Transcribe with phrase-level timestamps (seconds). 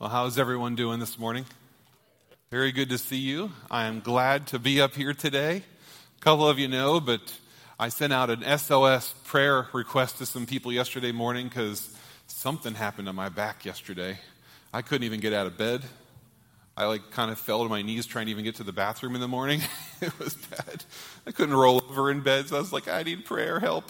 [0.00, 1.44] Well, how's everyone doing this morning?
[2.50, 3.52] Very good to see you.
[3.70, 5.56] I am glad to be up here today.
[5.58, 7.20] A couple of you know, but
[7.78, 11.94] I sent out an SOS prayer request to some people yesterday morning because
[12.28, 14.18] something happened to my back yesterday.
[14.72, 15.82] I couldn't even get out of bed.
[16.78, 19.14] I like kind of fell to my knees trying to even get to the bathroom
[19.14, 19.60] in the morning.
[20.00, 20.82] it was bad.
[21.26, 23.84] I couldn't roll over in bed, so I was like, I need prayer help.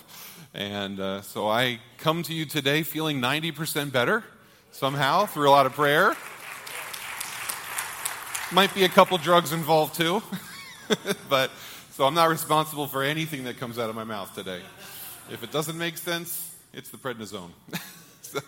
[0.55, 4.25] And uh, so I come to you today feeling 90% better
[4.73, 6.17] somehow through a lot of prayer.
[8.53, 10.23] Might be a couple drugs involved too.
[11.29, 11.51] but
[11.93, 14.61] so I'm not responsible for anything that comes out of my mouth today.
[15.31, 17.51] If it doesn't make sense, it's the prednisone.
[18.23, 18.41] so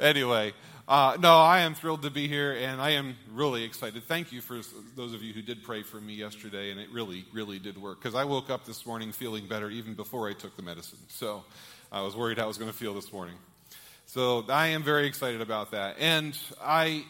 [0.00, 0.52] anyway,
[0.88, 4.04] uh, no, I am thrilled to be here, and I am really excited.
[4.04, 4.60] Thank you for
[4.94, 8.00] those of you who did pray for me yesterday, and it really, really did work.
[8.00, 10.98] Because I woke up this morning feeling better even before I took the medicine.
[11.08, 11.44] So
[11.90, 13.34] I was worried how I was going to feel this morning.
[14.08, 15.96] So I am very excited about that.
[15.98, 17.04] And I,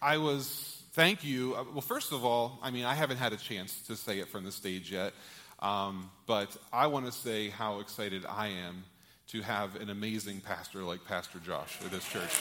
[0.00, 1.54] I was, thank you.
[1.54, 4.28] Uh, well, first of all, I mean, I haven't had a chance to say it
[4.28, 5.12] from the stage yet,
[5.60, 8.84] um, but I want to say how excited I am
[9.28, 12.32] to have an amazing pastor like Pastor Josh at this church.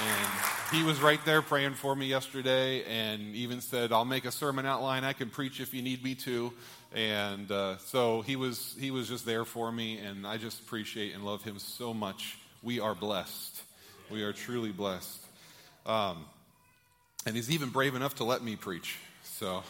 [0.00, 4.32] And he was right there praying for me yesterday and even said, I'll make a
[4.32, 5.04] sermon outline.
[5.04, 6.52] I can preach if you need me to.
[6.94, 11.14] And uh, so he was, he was just there for me, and I just appreciate
[11.14, 12.36] and love him so much.
[12.62, 13.62] We are blessed.
[14.10, 15.24] We are truly blessed.
[15.86, 16.26] Um,
[17.24, 18.98] and he's even brave enough to let me preach.
[19.22, 19.62] So,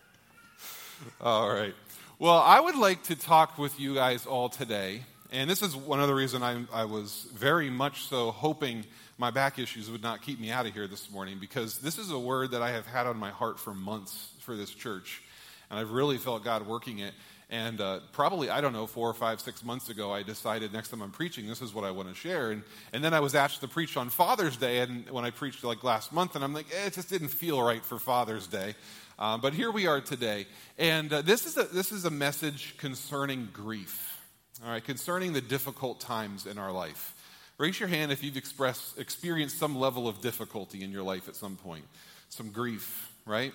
[1.20, 1.74] all right.
[2.18, 5.02] Well, I would like to talk with you guys all today.
[5.30, 8.86] And this is one other reason I, I was very much so hoping
[9.18, 12.10] my back issues would not keep me out of here this morning because this is
[12.10, 15.22] a word that I have had on my heart for months for this church
[15.70, 17.14] and I've really felt God working it.
[17.50, 20.90] And uh, probably, I don't know, four or five, six months ago, I decided next
[20.90, 22.50] time I'm preaching, this is what I want to share.
[22.50, 25.64] And, and then I was asked to preach on Father's Day, and when I preached
[25.64, 28.74] like last month, and I'm like, eh, it just didn't feel right for Father's Day.
[29.18, 30.46] Uh, but here we are today.
[30.78, 34.20] And uh, this, is a, this is a message concerning grief,
[34.62, 37.14] all right, concerning the difficult times in our life.
[37.56, 41.34] Raise your hand if you've expressed, experienced some level of difficulty in your life at
[41.34, 41.84] some point,
[42.28, 43.52] some grief, right?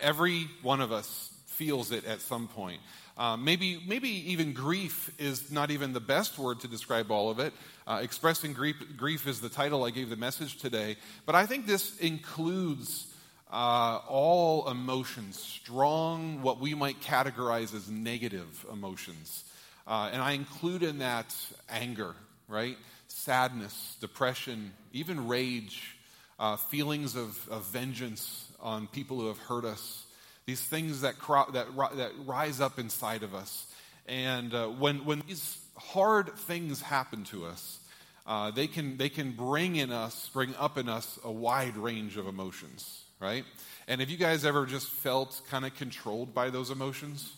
[0.00, 2.80] Every one of us feels it at some point.
[3.16, 7.38] Uh, maybe, maybe even grief is not even the best word to describe all of
[7.38, 7.52] it.
[7.86, 10.96] Uh, expressing grief, grief is the title I gave the message today.
[11.24, 13.06] But I think this includes
[13.52, 19.44] uh, all emotions, strong, what we might categorize as negative emotions.
[19.86, 21.32] Uh, and I include in that
[21.70, 22.16] anger,
[22.48, 22.76] right?
[23.06, 25.96] Sadness, depression, even rage,
[26.40, 30.03] uh, feelings of, of vengeance on people who have hurt us
[30.46, 31.14] these things that,
[31.52, 31.66] that,
[31.96, 33.66] that rise up inside of us.
[34.06, 37.78] And uh, when, when these hard things happen to us,
[38.26, 42.16] uh, they, can, they can bring in us, bring up in us a wide range
[42.16, 43.44] of emotions, right?
[43.86, 47.32] And have you guys ever just felt kind of controlled by those emotions?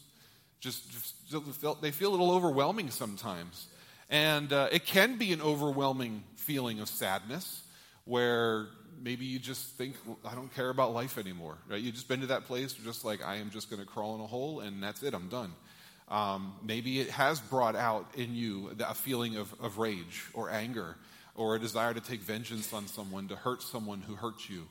[0.61, 0.91] Just,
[1.29, 3.67] just felt, they feel a little overwhelming sometimes.
[4.11, 7.63] And uh, it can be an overwhelming feeling of sadness
[8.05, 8.69] where
[9.03, 11.57] maybe you just think, I don't care about life anymore.
[11.69, 11.81] Right?
[11.81, 14.21] You've just been to that place just like, I am just going to crawl in
[14.21, 15.53] a hole and that's it, I'm done.
[16.09, 20.97] Um, maybe it has brought out in you a feeling of, of rage or anger
[21.35, 24.67] or a desire to take vengeance on someone, to hurt someone who hurt you.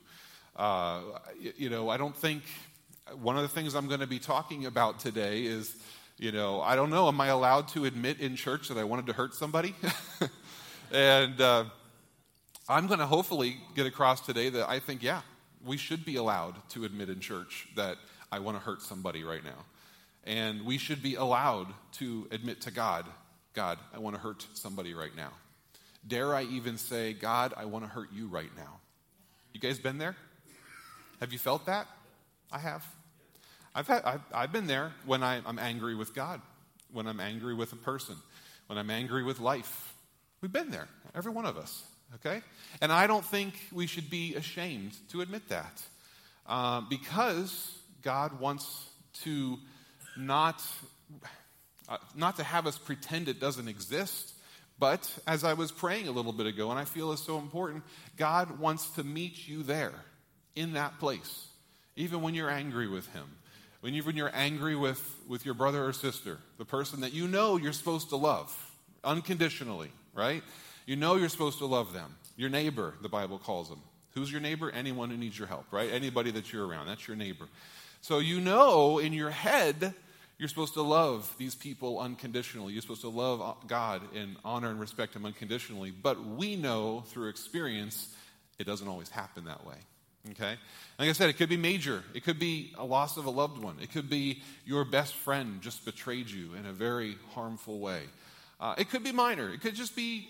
[0.55, 1.01] Uh,
[1.57, 2.43] you know, I don't think
[3.21, 5.75] one of the things I'm going to be talking about today is,
[6.17, 9.07] you know, I don't know, am I allowed to admit in church that I wanted
[9.07, 9.75] to hurt somebody?
[10.91, 11.65] and, uh,
[12.67, 15.21] I'm going to hopefully get across today that I think, yeah,
[15.63, 17.97] we should be allowed to admit in church that
[18.31, 19.65] I want to hurt somebody right now.
[20.23, 23.05] And we should be allowed to admit to God,
[23.53, 25.29] God, I want to hurt somebody right now.
[26.07, 28.79] Dare I even say, God, I want to hurt you right now?
[29.53, 30.15] You guys been there?
[31.19, 31.85] Have you felt that?
[32.51, 32.83] I have.
[33.75, 36.41] I've, had, I've, I've been there when I, I'm angry with God,
[36.91, 38.15] when I'm angry with a person,
[38.65, 39.93] when I'm angry with life.
[40.41, 41.83] We've been there, every one of us.
[42.15, 42.41] Okay?
[42.81, 45.81] And I don't think we should be ashamed to admit that.
[46.47, 48.87] Uh, because God wants
[49.23, 49.57] to
[50.17, 50.63] not,
[51.89, 54.33] uh, not to have us pretend it doesn't exist,
[54.77, 57.83] but as I was praying a little bit ago, and I feel is so important,
[58.17, 59.93] God wants to meet you there,
[60.55, 61.47] in that place,
[61.95, 63.25] even when you're angry with Him.
[63.81, 67.27] When, you, when you're angry with, with your brother or sister, the person that you
[67.27, 68.55] know you're supposed to love
[69.03, 70.43] unconditionally, right?
[70.85, 72.15] You know you're supposed to love them.
[72.37, 73.81] Your neighbor, the Bible calls them.
[74.13, 74.69] Who's your neighbor?
[74.71, 75.91] Anyone who needs your help, right?
[75.91, 76.87] Anybody that you're around.
[76.87, 77.47] That's your neighbor.
[78.01, 79.93] So you know in your head
[80.37, 82.73] You're supposed to love these people unconditionally.
[82.73, 85.91] You're supposed to love God and honor and respect Him unconditionally.
[85.91, 88.13] But we know through experience
[88.59, 89.75] it doesn't always happen that way.
[90.31, 90.55] Okay?
[90.99, 92.03] Like I said, it could be major.
[92.13, 93.77] It could be a loss of a loved one.
[93.81, 98.01] It could be your best friend just betrayed you in a very harmful way.
[98.59, 99.49] Uh, it could be minor.
[99.53, 100.27] It could just be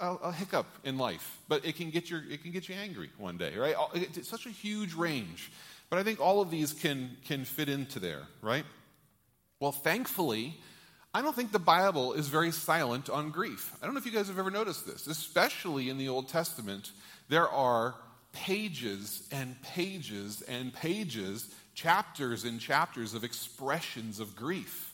[0.00, 3.10] a, a, hiccup in life, but it can get your it can get you angry
[3.18, 3.74] one day, right?
[3.94, 5.50] It's such a huge range.
[5.90, 8.64] But I think all of these can can fit into there, right?
[9.60, 10.56] Well, thankfully,
[11.14, 13.74] I don't think the Bible is very silent on grief.
[13.82, 16.92] I don't know if you guys have ever noticed this, especially in the Old Testament.
[17.28, 17.94] There are
[18.32, 24.92] pages and pages and pages, chapters and chapters of expressions of grief.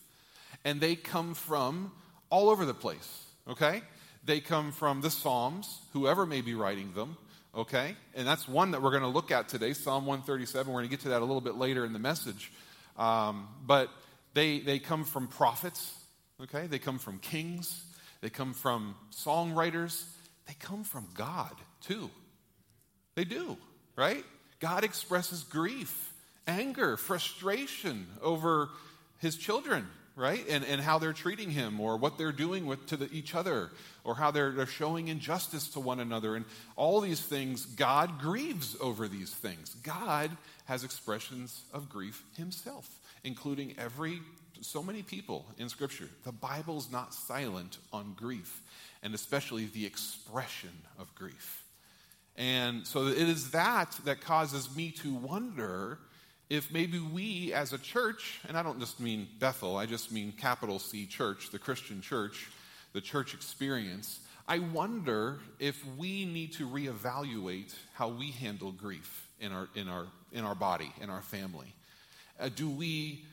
[0.65, 1.93] And they come from
[2.31, 3.83] all over the place, okay?
[4.27, 7.17] They come from the Psalms, whoever may be writing them,
[7.55, 7.95] okay?
[8.15, 10.73] And that's one that we're going to look at today, Psalm 137.
[10.73, 12.51] We're going to get to that a little bit later in the message.
[12.97, 13.91] Um, but
[14.33, 15.95] they, they come from prophets,
[16.43, 16.67] okay?
[16.67, 17.85] They come from kings.
[18.23, 20.05] They come from songwriters.
[20.47, 22.11] They come from God, too.
[23.15, 23.59] They do,
[23.97, 24.25] right?
[24.61, 26.15] God expresses grief,
[26.47, 28.71] anger, frustration over
[29.19, 30.45] his children, right?
[30.49, 33.71] And, and how they're treating him or what they're doing with, to the, each other
[34.05, 36.37] or how they're, they're showing injustice to one another.
[36.37, 36.45] And
[36.77, 39.75] all these things, God grieves over these things.
[39.83, 40.31] God
[40.67, 42.89] has expressions of grief himself
[43.25, 44.21] including every
[44.61, 46.09] so many people in Scripture.
[46.25, 48.63] The Bible's not silent on grief,
[49.03, 51.65] and especially the expression of grief.
[52.37, 55.99] And so it is that that causes me to wonder
[56.55, 60.33] if maybe we as a church, and I don't just mean Bethel, I just mean
[60.33, 62.49] capital C church, the Christian church,
[62.93, 69.53] the church experience, I wonder if we need to reevaluate how we handle grief in
[69.53, 71.73] our, in our, in our body, in our family.
[72.39, 73.25] Uh, do we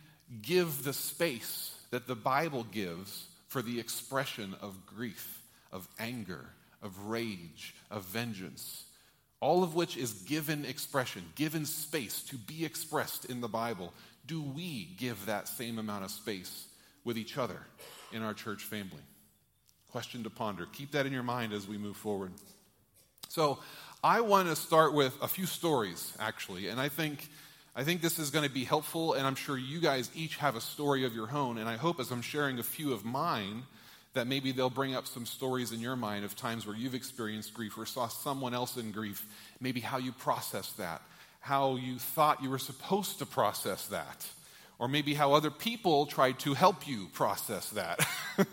[0.42, 5.42] give the space that the Bible gives for the expression of grief,
[5.72, 6.46] of anger,
[6.82, 8.86] of rage, of vengeance?
[9.42, 13.94] All of which is given expression, given space to be expressed in the Bible.
[14.26, 16.68] Do we give that same amount of space
[17.04, 17.58] with each other
[18.14, 19.02] in our church family?
[19.92, 20.68] Question to ponder.
[20.72, 22.32] Keep that in your mind as we move forward.
[23.28, 23.60] So,
[24.04, 27.28] I want to start with a few stories, actually, and I think
[27.74, 30.58] I think this is going to be helpful, and I'm sure you guys each have
[30.58, 31.58] a story of your own.
[31.58, 33.64] And I hope as I'm sharing a few of mine,
[34.14, 37.54] that maybe they'll bring up some stories in your mind of times where you've experienced
[37.54, 39.26] grief or saw someone else in grief,
[39.60, 41.02] maybe how you processed that,
[41.40, 44.26] how you thought you were supposed to process that
[44.82, 48.04] or maybe how other people tried to help you process that.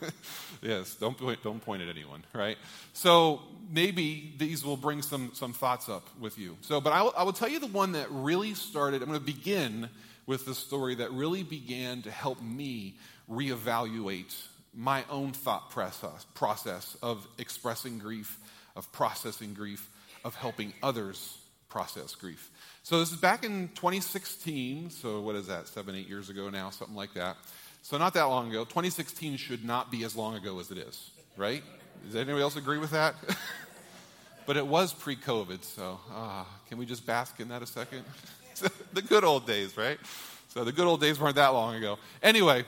[0.63, 2.59] yes, don't point, don't point at anyone, right?
[2.93, 3.41] So
[3.73, 6.59] maybe these will bring some, some thoughts up with you.
[6.61, 9.19] So, but I will, I will tell you the one that really started, I'm going
[9.19, 9.89] to begin
[10.27, 12.97] with the story that really began to help me
[13.31, 14.35] reevaluate
[14.75, 18.39] my own thought process, process of expressing grief,
[18.77, 19.89] of processing grief,
[20.25, 21.39] of helping others
[21.69, 22.51] process grief.
[22.83, 24.91] So this is back in 2016.
[24.91, 25.69] So what is that?
[25.69, 27.37] Seven, eight years ago now, something like that.
[27.83, 28.65] So not that long ago.
[28.65, 31.63] 2016 should not be as long ago as it is, right?
[32.05, 33.15] Does anybody else agree with that?
[34.47, 38.05] but it was pre-COVID, so uh, can we just bask in that a second?
[38.93, 39.99] the good old days, right?
[40.49, 41.99] So the good old days weren't that long ago.
[42.23, 42.65] Anyway,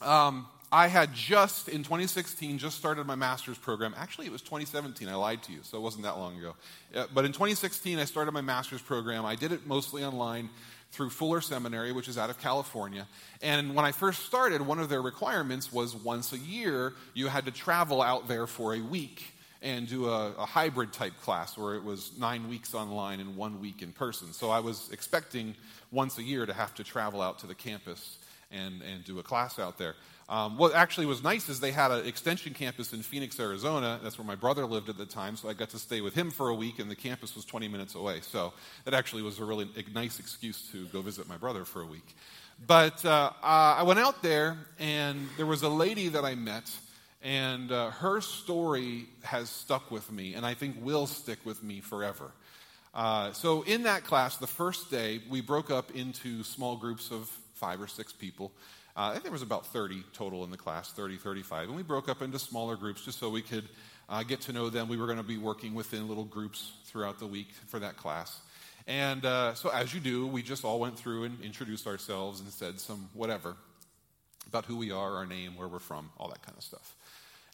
[0.00, 3.94] um, I had just, in 2016, just started my master's program.
[3.94, 5.06] Actually, it was 2017.
[5.06, 6.54] I lied to you, so it wasn't that long ago.
[6.94, 9.26] Uh, but in 2016, I started my master's program.
[9.26, 10.48] I did it mostly online
[10.90, 13.06] through Fuller Seminary, which is out of California.
[13.42, 17.44] And when I first started, one of their requirements was once a year, you had
[17.44, 21.74] to travel out there for a week and do a, a, hybrid type class where
[21.74, 24.32] it was nine weeks online and one week in person.
[24.32, 25.54] So I was expecting
[25.92, 28.18] once a year to have to travel out to the campus
[28.50, 29.94] and, and do a class out there.
[30.28, 34.00] Um, what actually was nice is they had an extension campus in Phoenix, Arizona.
[34.02, 36.30] That's where my brother lived at the time, so I got to stay with him
[36.30, 38.20] for a week, and the campus was 20 minutes away.
[38.22, 38.52] So
[38.84, 42.14] that actually was a really nice excuse to go visit my brother for a week.
[42.66, 46.70] But uh, I went out there, and there was a lady that I met,
[47.22, 51.80] and uh, her story has stuck with me, and I think will stick with me
[51.80, 52.30] forever.
[52.94, 57.28] Uh, so, in that class, the first day, we broke up into small groups of
[57.54, 58.52] five or six people.
[58.94, 61.68] Uh, I think there was about 30 total in the class, 30, 35.
[61.68, 63.68] And we broke up into smaller groups just so we could
[64.08, 64.88] uh, get to know them.
[64.88, 68.38] We were going to be working within little groups throughout the week for that class.
[68.86, 72.50] And uh, so, as you do, we just all went through and introduced ourselves and
[72.50, 73.56] said some whatever
[74.48, 76.96] about who we are, our name, where we're from, all that kind of stuff.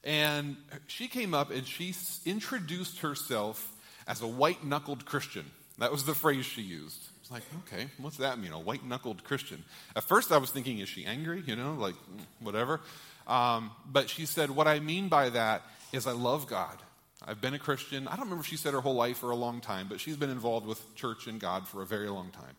[0.03, 3.77] And she came up and she introduced herself
[4.07, 5.45] as a white knuckled Christian.
[5.79, 7.09] That was the phrase she used.
[7.21, 8.53] It's like, okay, what's that mean?
[8.53, 9.65] A white knuckled Christian.
[9.95, 11.43] At first, I was thinking, is she angry?
[11.47, 12.81] You know, like mm, whatever.
[13.27, 16.79] Um, but she said, what I mean by that is I love God.
[17.27, 18.09] I've been a Christian.
[18.09, 20.17] I don't remember if she said her whole life or a long time, but she's
[20.17, 22.57] been involved with church and God for a very long time.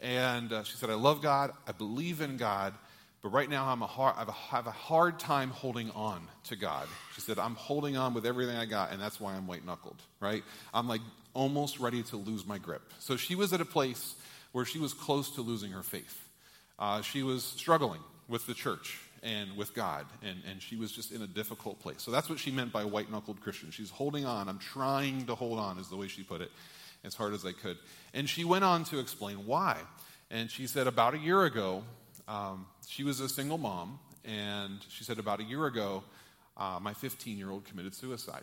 [0.00, 1.52] And uh, she said, I love God.
[1.66, 2.74] I believe in God.
[3.22, 6.86] But right now, I'm a hard, I have a hard time holding on to God.
[7.14, 10.00] She said, I'm holding on with everything I got, and that's why I'm white knuckled,
[10.20, 10.44] right?
[10.72, 11.00] I'm like
[11.36, 12.82] almost ready to lose my grip.
[12.98, 14.14] So she was at a place
[14.52, 16.28] where she was close to losing her faith.
[16.78, 21.12] Uh, she was struggling with the church and with God, and, and she was just
[21.12, 22.00] in a difficult place.
[22.00, 23.70] So that's what she meant by white knuckled Christian.
[23.70, 24.48] She's holding on.
[24.48, 26.50] I'm trying to hold on, is the way she put it,
[27.04, 27.76] as hard as I could.
[28.14, 29.78] And she went on to explain why.
[30.30, 31.84] And she said, about a year ago,
[32.26, 36.02] um, she was a single mom, and she said, about a year ago,
[36.56, 38.42] uh, my 15 year old committed suicide.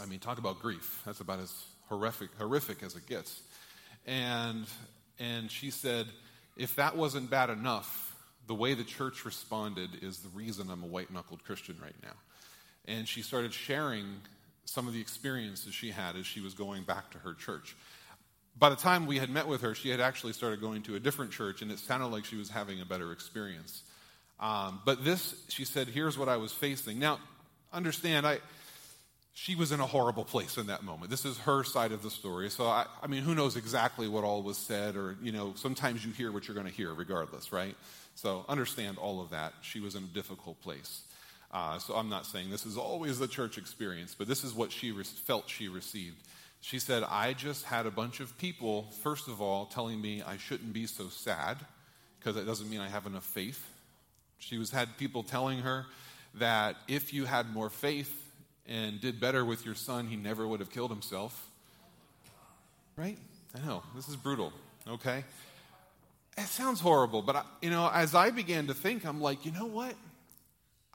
[0.00, 1.02] I mean, talk about grief.
[1.04, 1.52] That's about as
[1.88, 3.40] horrific, horrific as it gets.
[4.06, 4.66] And,
[5.18, 6.06] and she said,
[6.56, 10.86] if that wasn't bad enough, the way the church responded is the reason I'm a
[10.86, 12.14] white knuckled Christian right now.
[12.86, 14.06] And she started sharing
[14.64, 17.76] some of the experiences she had as she was going back to her church.
[18.58, 21.00] By the time we had met with her, she had actually started going to a
[21.00, 23.82] different church, and it sounded like she was having a better experience.
[24.40, 26.98] Um, but this, she said, here's what I was facing.
[26.98, 27.18] Now,
[27.72, 28.40] understand, I,
[29.34, 31.10] she was in a horrible place in that moment.
[31.10, 32.50] This is her side of the story.
[32.50, 36.04] So, I, I, mean, who knows exactly what all was said, or, you know, sometimes
[36.04, 37.74] you hear what you're going to hear regardless, right?
[38.14, 39.54] So, understand all of that.
[39.62, 41.02] She was in a difficult place.
[41.50, 44.70] Uh, so, I'm not saying this is always the church experience, but this is what
[44.70, 46.16] she re- felt she received.
[46.60, 50.36] She said, I just had a bunch of people, first of all, telling me I
[50.36, 51.56] shouldn't be so sad
[52.18, 53.66] because that doesn't mean I have enough faith.
[54.38, 55.86] She was had people telling her
[56.34, 58.21] that if you had more faith,
[58.66, 61.50] and did better with your son, he never would have killed himself.
[62.96, 63.18] Right?
[63.54, 63.82] I know.
[63.94, 64.52] This is brutal.
[64.88, 65.24] Okay?
[66.38, 69.52] It sounds horrible, but I, you know, as I began to think, I'm like, you
[69.52, 69.94] know what?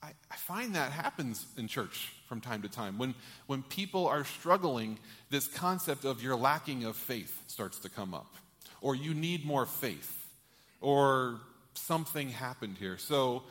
[0.01, 2.97] I, I find that happens in church from time to time.
[2.97, 3.13] When,
[3.45, 4.97] when people are struggling,
[5.29, 8.36] this concept of your lacking of faith starts to come up,
[8.81, 10.27] or you need more faith,
[10.81, 11.39] or
[11.74, 12.97] something happened here.
[12.97, 13.43] So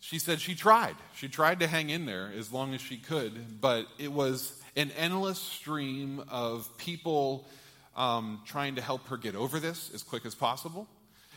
[0.00, 0.96] she said she tried.
[1.14, 4.90] She tried to hang in there as long as she could, but it was an
[4.96, 7.46] endless stream of people
[7.96, 10.86] um, trying to help her get over this as quick as possible,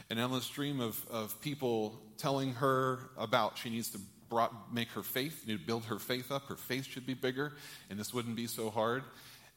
[0.09, 3.99] an endless stream of, of people telling her about she needs to
[4.29, 6.47] brought, make her faith, need to build her faith up.
[6.47, 7.53] Her faith should be bigger,
[7.89, 9.03] and this wouldn't be so hard.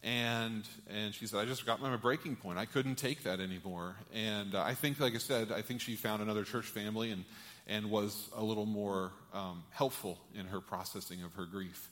[0.03, 2.59] And, and she said, I just got my breaking point.
[2.59, 3.97] I couldn't take that anymore.
[4.13, 7.25] And uh, I think, like I said, I think she found another church family and
[7.67, 11.89] and was a little more um, helpful in her processing of her grief.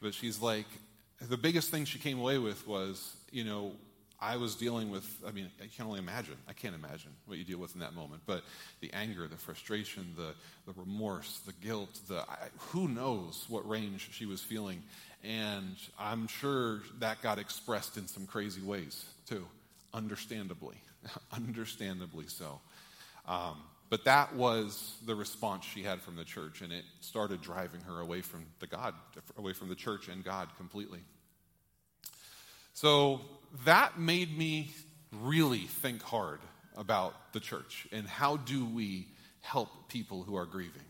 [0.00, 0.66] But she's like,
[1.20, 3.72] the biggest thing she came away with was, you know,
[4.20, 6.36] I was dealing with, I mean, I can only imagine.
[6.48, 8.22] I can't imagine what you deal with in that moment.
[8.24, 8.44] But
[8.80, 10.34] the anger, the frustration, the,
[10.66, 14.82] the remorse, the guilt, the, I, who knows what range she was feeling.
[15.22, 19.44] And I'm sure that got expressed in some crazy ways, too.
[19.92, 20.76] Understandably.
[21.32, 22.60] Understandably so.
[23.26, 23.56] Um,
[23.88, 28.00] but that was the response she had from the church, and it started driving her
[28.00, 28.94] away from the God,
[29.36, 31.00] away from the church and God completely.
[32.74, 33.20] So
[33.64, 34.70] that made me
[35.12, 36.40] really think hard
[36.76, 39.08] about the church and how do we
[39.40, 40.82] help people who are grieving?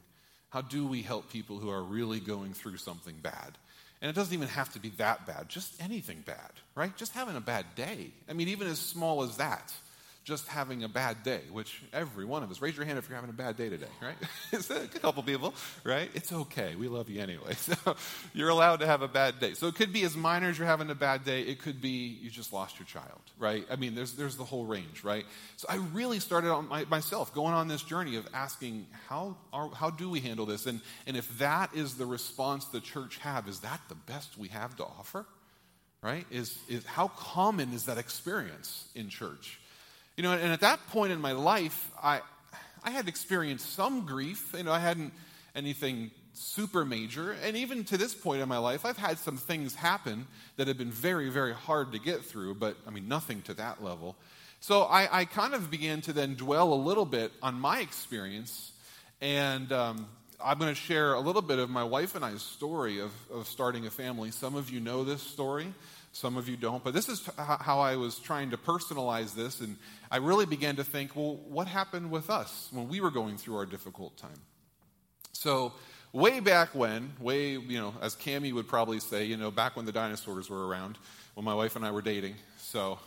[0.48, 3.58] How do we help people who are really going through something bad?
[4.00, 6.94] And it doesn't even have to be that bad, just anything bad, right?
[6.96, 8.10] Just having a bad day.
[8.28, 9.72] I mean, even as small as that
[10.26, 13.14] just having a bad day, which every one of us, raise your hand if you're
[13.14, 14.16] having a bad day today, right?
[14.52, 15.54] it's a couple people,
[15.84, 16.10] right?
[16.14, 16.74] It's okay.
[16.74, 17.54] We love you anyway.
[17.66, 17.96] So
[18.32, 19.54] you're allowed to have a bad day.
[19.54, 21.42] So it could be as minor as you're having a bad day.
[21.42, 23.64] It could be you just lost your child, right?
[23.70, 25.24] I mean, there's, there's the whole range, right?
[25.56, 29.68] So I really started on my, myself going on this journey of asking, how, are,
[29.70, 30.66] how do we handle this?
[30.66, 34.48] And, and if that is the response the church have, is that the best we
[34.48, 35.26] have to offer?
[36.02, 36.26] Right?
[36.30, 39.58] Is, is how common is that experience in church?
[40.16, 42.22] You know, and at that point in my life, I,
[42.82, 44.54] I had experienced some grief.
[44.56, 45.12] You know, I hadn't
[45.54, 47.32] anything super major.
[47.44, 50.78] And even to this point in my life, I've had some things happen that have
[50.78, 54.16] been very, very hard to get through, but I mean, nothing to that level.
[54.60, 58.72] So I, I kind of began to then dwell a little bit on my experience.
[59.20, 60.06] And um,
[60.42, 63.46] I'm going to share a little bit of my wife and I's story of, of
[63.46, 64.30] starting a family.
[64.30, 65.72] Some of you know this story.
[66.16, 69.76] Some of you don't, but this is how I was trying to personalize this, and
[70.10, 73.56] I really began to think, well, what happened with us when we were going through
[73.56, 74.40] our difficult time?
[75.32, 75.74] So,
[76.14, 79.84] way back when, way, you know, as Cami would probably say, you know, back when
[79.84, 80.96] the dinosaurs were around,
[81.34, 82.36] when my wife and I were dating.
[82.60, 82.98] So,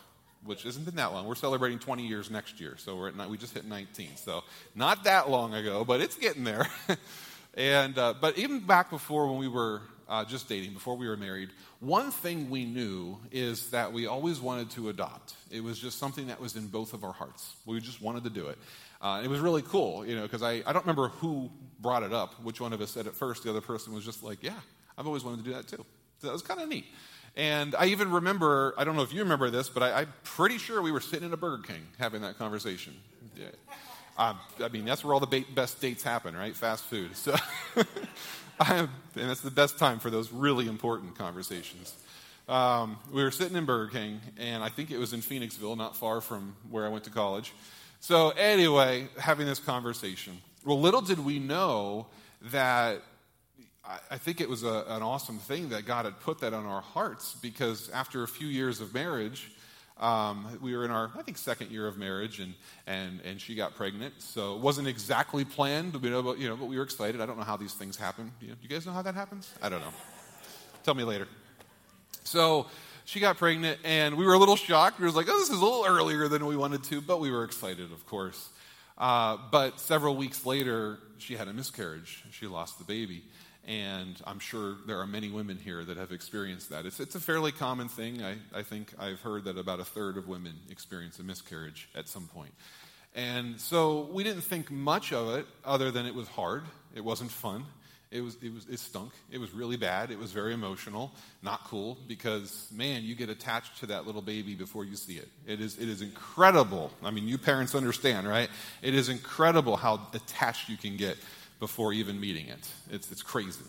[0.46, 1.26] which isn't been that long.
[1.26, 4.18] We're celebrating 20 years next year, so we're at, we just hit 19.
[4.18, 4.44] So
[4.76, 6.68] not that long ago, but it's getting there.
[7.56, 11.16] and uh, but even back before when we were uh, just dating, before we were
[11.16, 11.50] married,
[11.80, 15.36] one thing we knew is that we always wanted to adopt.
[15.52, 17.56] It was just something that was in both of our hearts.
[17.66, 18.58] We just wanted to do it.
[19.02, 21.50] Uh, it was really cool, you know, because I, I don't remember who
[21.80, 23.44] brought it up, which one of us said it first.
[23.44, 24.60] The other person was just like, yeah,
[24.98, 25.86] I've always wanted to do that too.
[26.18, 26.86] So that was kind of neat.
[27.38, 30.58] And I even remember, I don't know if you remember this, but I, am pretty
[30.58, 32.94] sure we were sitting in a Burger King having that conversation.
[33.38, 33.46] Yeah.
[34.18, 36.54] Uh, I mean, that's where all the best dates happen, right?
[36.54, 37.16] Fast food.
[37.16, 37.38] So,
[38.68, 41.96] and that's the best time for those really important conversations.
[42.48, 45.96] Um, we were sitting in Burger King, and I think it was in Phoenixville, not
[45.96, 47.54] far from where I went to college.
[48.00, 50.42] So, anyway, having this conversation.
[50.66, 52.08] Well, little did we know
[52.52, 53.02] that
[54.10, 56.82] I think it was a, an awesome thing that God had put that on our
[56.82, 59.52] hearts because after a few years of marriage,
[60.00, 62.54] um, we were in our, I think, second year of marriage, and,
[62.88, 64.14] and, and she got pregnant.
[64.20, 67.20] So it wasn't exactly planned, you know, but, you know, but we were excited.
[67.22, 68.32] I don't know how these things happen.
[68.42, 69.52] You, know, you guys know how that happens?
[69.62, 69.94] I don't know.
[70.84, 71.28] Tell me later.
[72.24, 72.68] So
[73.06, 75.00] she got pregnant, and we were a little shocked.
[75.00, 77.32] We were like, oh, this is a little earlier than we wanted to, but we
[77.32, 78.50] were excited, of course.
[78.98, 82.24] Uh, but several weeks later, she had a miscarriage.
[82.32, 83.24] She lost the baby.
[83.70, 86.88] And I'm sure there are many women here that have experienced that.
[86.88, 88.24] It's, it's a fairly common thing.
[88.24, 92.10] I, I think I've heard that about a third of women experience a miscarriage at
[92.10, 92.52] some point.
[93.14, 96.64] And so we didn't think much of it other than it was hard.
[96.96, 97.64] It wasn't fun.
[98.10, 99.12] It was, it was it stunk.
[99.30, 100.10] It was really bad.
[100.10, 101.12] It was very emotional,
[101.44, 105.28] not cool because man, you get attached to that little baby before you see it.
[105.46, 106.90] It is it is incredible.
[107.04, 108.50] I mean, you parents understand, right?
[108.82, 111.18] It is incredible how attached you can get
[111.60, 112.72] before even meeting it.
[112.90, 113.66] It's, it's crazy.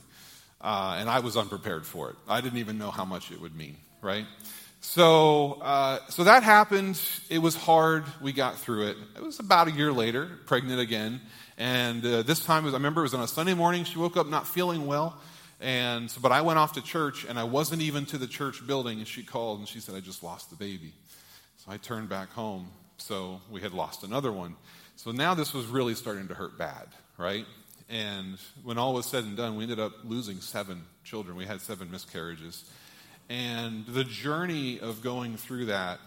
[0.61, 2.17] Uh, and I was unprepared for it.
[2.29, 4.27] I didn't even know how much it would mean, right?
[4.83, 7.01] So, uh, so that happened.
[7.29, 8.05] It was hard.
[8.21, 8.97] We got through it.
[9.17, 11.21] It was about a year later, pregnant again.
[11.59, 13.85] And uh, this time, was, I remember it was on a Sunday morning.
[13.85, 15.19] She woke up not feeling well.
[15.61, 18.99] And but I went off to church, and I wasn't even to the church building.
[18.99, 20.95] And she called, and she said, I just lost the baby.
[21.59, 22.69] So I turned back home.
[22.97, 24.57] So we had lost another one.
[24.97, 27.45] So now this was really starting to hurt bad, right?
[27.91, 31.37] And when all was said and done, we ended up losing seven children.
[31.37, 32.65] We had seven miscarriages.
[33.29, 35.99] And the journey of going through that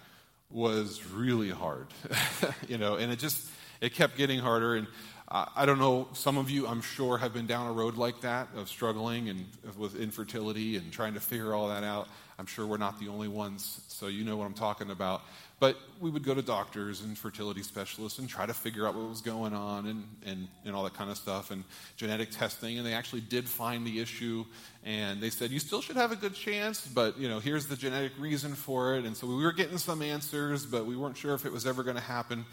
[0.49, 1.87] was really hard,
[2.67, 3.49] you know, and it just,
[3.81, 4.75] it kept getting harder.
[4.75, 4.87] And
[5.27, 8.49] I don't know, some of you, I'm sure, have been down a road like that
[8.55, 9.45] of struggling and
[9.77, 12.07] with infertility and trying to figure all that out.
[12.37, 15.23] I'm sure we're not the only ones, so you know what I'm talking about.
[15.63, 19.07] But we would go to doctors and fertility specialists and try to figure out what
[19.07, 21.63] was going on and, and, and all that kind of stuff and
[21.95, 22.77] genetic testing.
[22.77, 24.43] And they actually did find the issue.
[24.83, 27.77] And they said, you still should have a good chance, but, you know, here's the
[27.77, 29.05] genetic reason for it.
[29.05, 31.81] And so we were getting some answers, but we weren't sure if it was ever
[31.81, 32.43] going to happen.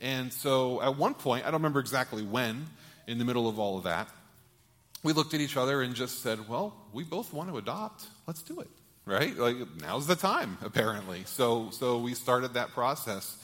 [0.00, 2.66] And so at one point, I don't remember exactly when,
[3.06, 4.08] in the middle of all of that,
[5.04, 8.06] we looked at each other and just said, well, we both want to adopt.
[8.26, 8.70] Let's do it
[9.06, 9.36] right?
[9.36, 11.22] Like now's the time, apparently.
[11.24, 13.36] So so we started that process,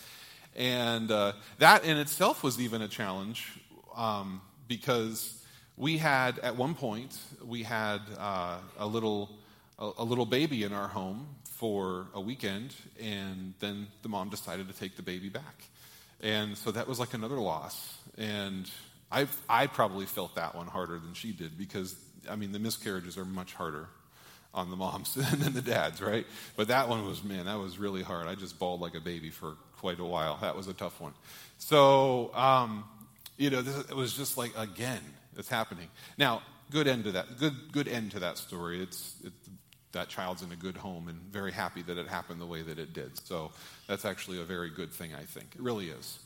[0.56, 3.48] and uh, that in itself was even a challenge
[3.96, 5.42] um, because
[5.76, 9.30] we had at one point we had uh, a little
[9.78, 14.68] a, a little baby in our home for a weekend, and then the mom decided
[14.68, 15.62] to take the baby back,
[16.20, 18.68] and so that was like another loss, and.
[19.14, 21.94] I I probably felt that one harder than she did because
[22.30, 23.90] I mean the miscarriages are much harder
[24.54, 26.26] on the moms than the dads, right?
[26.56, 28.26] But that one was, man, that was really hard.
[28.26, 30.38] I just bawled like a baby for quite a while.
[30.40, 31.14] That was a tough one.
[31.58, 32.84] So, um,
[33.36, 35.00] you know, this, it was just like, again,
[35.36, 35.88] it's happening.
[36.18, 37.38] Now, good end to that.
[37.38, 38.82] Good, good end to that story.
[38.82, 39.32] It's, it,
[39.92, 42.78] that child's in a good home and very happy that it happened the way that
[42.78, 43.18] it did.
[43.26, 43.52] So
[43.86, 45.54] that's actually a very good thing, I think.
[45.54, 46.18] It really is.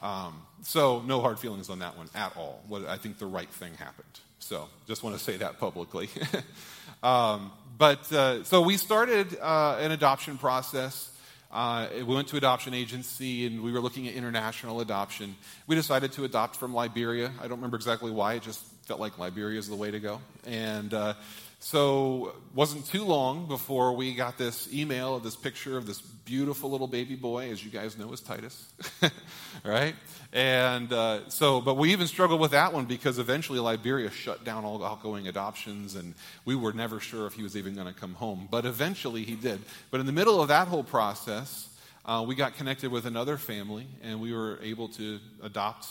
[0.00, 2.62] Um, so no hard feelings on that one at all.
[2.68, 4.06] What, I think the right thing happened.
[4.38, 6.08] So just want to say that publicly.
[7.02, 11.10] um, but uh, so we started uh, an adoption process.
[11.50, 15.36] Uh, we went to adoption agency and we were looking at international adoption.
[15.66, 17.32] We decided to adopt from Liberia.
[17.38, 18.34] I don't remember exactly why.
[18.34, 20.20] It just felt like Liberia is the way to go.
[20.44, 21.14] And uh,
[21.60, 26.70] so wasn't too long before we got this email of this picture of this beautiful
[26.70, 28.70] little baby boy, as you guys know is Titus,
[29.64, 29.94] right?
[30.32, 34.64] And uh, so, but we even struggled with that one because eventually Liberia shut down
[34.64, 36.14] all outgoing adoptions, and
[36.44, 38.46] we were never sure if he was even going to come home.
[38.50, 39.60] But eventually he did.
[39.90, 41.68] But in the middle of that whole process,
[42.04, 45.86] uh, we got connected with another family, and we were able to adopt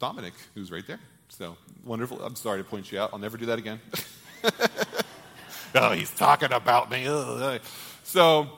[0.00, 1.00] Dominic, who's right there.
[1.28, 2.20] So wonderful.
[2.22, 3.10] I'm sorry to point you out.
[3.12, 3.80] I'll never do that again.
[5.76, 7.04] oh, he's talking about me.
[8.02, 8.48] So,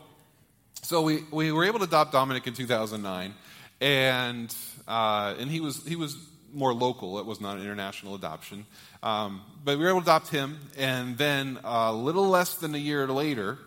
[0.82, 3.34] So we, we were able to adopt Dominic in 2009,
[3.80, 4.54] and,
[4.88, 6.16] uh, and he, was, he was
[6.52, 7.20] more local.
[7.20, 8.66] It was not an international adoption.
[9.02, 12.78] Um, but we were able to adopt him, and then a little less than a
[12.78, 13.58] year later,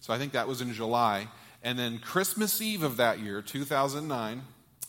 [0.00, 1.28] so I think that was in July,
[1.62, 4.42] and then Christmas Eve of that year, 2009,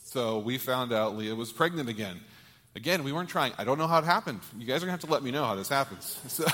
[0.06, 2.20] so we found out Leah was pregnant again.
[2.76, 3.54] Again, we weren't trying.
[3.58, 4.40] I don't know how it happened.
[4.58, 6.20] You guys are going to have to let me know how this happens.
[6.28, 6.46] So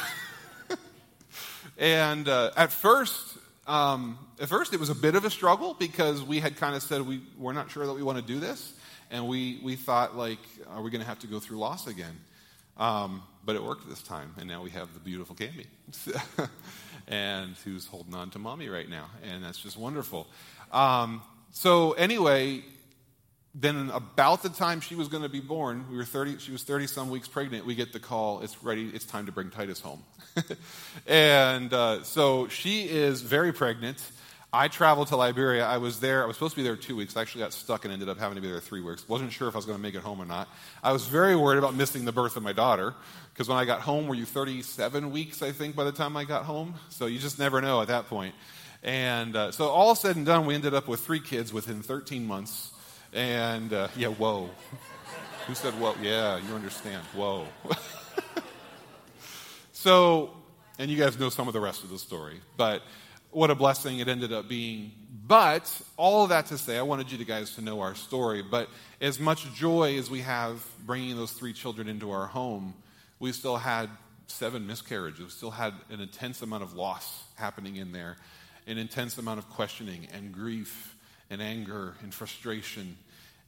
[1.77, 6.23] and uh, at first, um, at first it was a bit of a struggle because
[6.23, 8.73] we had kind of said we, we're not sure that we want to do this.
[9.09, 10.39] And we, we thought, like,
[10.69, 12.15] are we going to have to go through loss again?
[12.77, 15.65] Um, but it worked this time, and now we have the beautiful Cami,
[17.07, 20.27] and who's holding on to mommy right now, and that's just wonderful.
[20.71, 22.63] Um, so anyway,
[23.55, 26.63] then about the time she was going to be born, we were 30, she was
[26.63, 29.79] 30 some weeks pregnant, we get the call, it's ready, it's time to bring Titus
[29.79, 30.03] home.
[31.07, 33.97] and uh, so she is very pregnant.
[34.53, 35.65] I traveled to Liberia.
[35.65, 36.23] I was there.
[36.23, 37.17] I was supposed to be there two weeks.
[37.17, 39.07] I actually got stuck and ended up having to be there three weeks.
[39.07, 40.47] Wasn't sure if I was going to make it home or not.
[40.81, 42.95] I was very worried about missing the birth of my daughter
[43.33, 46.23] because when I got home, were you 37 weeks, I think, by the time I
[46.23, 46.75] got home?
[46.89, 48.35] So you just never know at that point.
[48.83, 52.25] And uh, so all said and done, we ended up with three kids within 13
[52.25, 52.71] months.
[53.11, 54.49] And uh, yeah, whoa.
[55.47, 55.95] Who said whoa?
[56.01, 57.03] Yeah, you understand.
[57.13, 57.47] Whoa.
[59.73, 60.31] so,
[60.79, 62.39] and you guys know some of the rest of the story.
[62.55, 62.81] But
[63.31, 64.91] what a blessing it ended up being.
[65.27, 68.41] But all of that to say, I wanted you guys to know our story.
[68.41, 68.69] But
[69.01, 72.73] as much joy as we have bringing those three children into our home,
[73.19, 73.89] we still had
[74.27, 75.19] seven miscarriages.
[75.19, 78.17] We still had an intense amount of loss happening in there,
[78.67, 80.95] an intense amount of questioning and grief
[81.29, 82.97] and anger and frustration.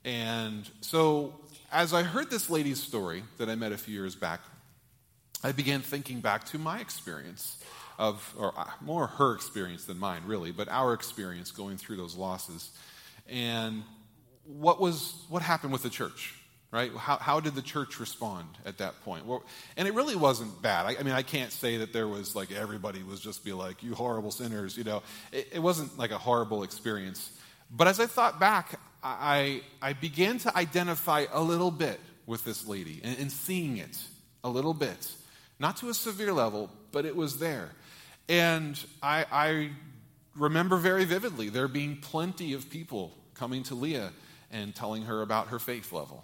[0.03, 1.33] And so,
[1.71, 4.41] as I heard this lady's story that I met a few years back,
[5.43, 7.57] I began thinking back to my experience
[7.99, 12.15] of, or uh, more her experience than mine, really, but our experience going through those
[12.15, 12.71] losses.
[13.29, 13.83] And
[14.45, 16.33] what was, what happened with the church?
[16.71, 16.91] right?
[16.95, 19.25] How, how did the church respond at that point?
[19.25, 19.43] Well,
[19.75, 20.85] and it really wasn't bad.
[20.85, 23.81] I, I, mean, I can't say that there was like everybody was just be like,
[23.81, 25.01] you horrible sinners, you know.
[25.31, 27.31] It, it wasn't like a horrible experience.
[27.71, 32.67] But as I thought back, I, I began to identify a little bit with this
[32.67, 33.97] lady and, and seeing it
[34.43, 35.11] a little bit.
[35.59, 37.71] Not to a severe level, but it was there.
[38.29, 39.69] And I, I
[40.35, 44.11] remember very vividly there being plenty of people coming to Leah
[44.51, 46.23] and telling her about her faith level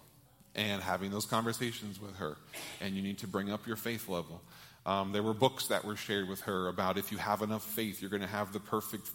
[0.54, 2.38] and having those conversations with her.
[2.80, 4.42] And you need to bring up your faith level.
[4.86, 8.02] Um, there were books that were shared with her about if you have enough faith,
[8.02, 9.10] you're going to have the perfect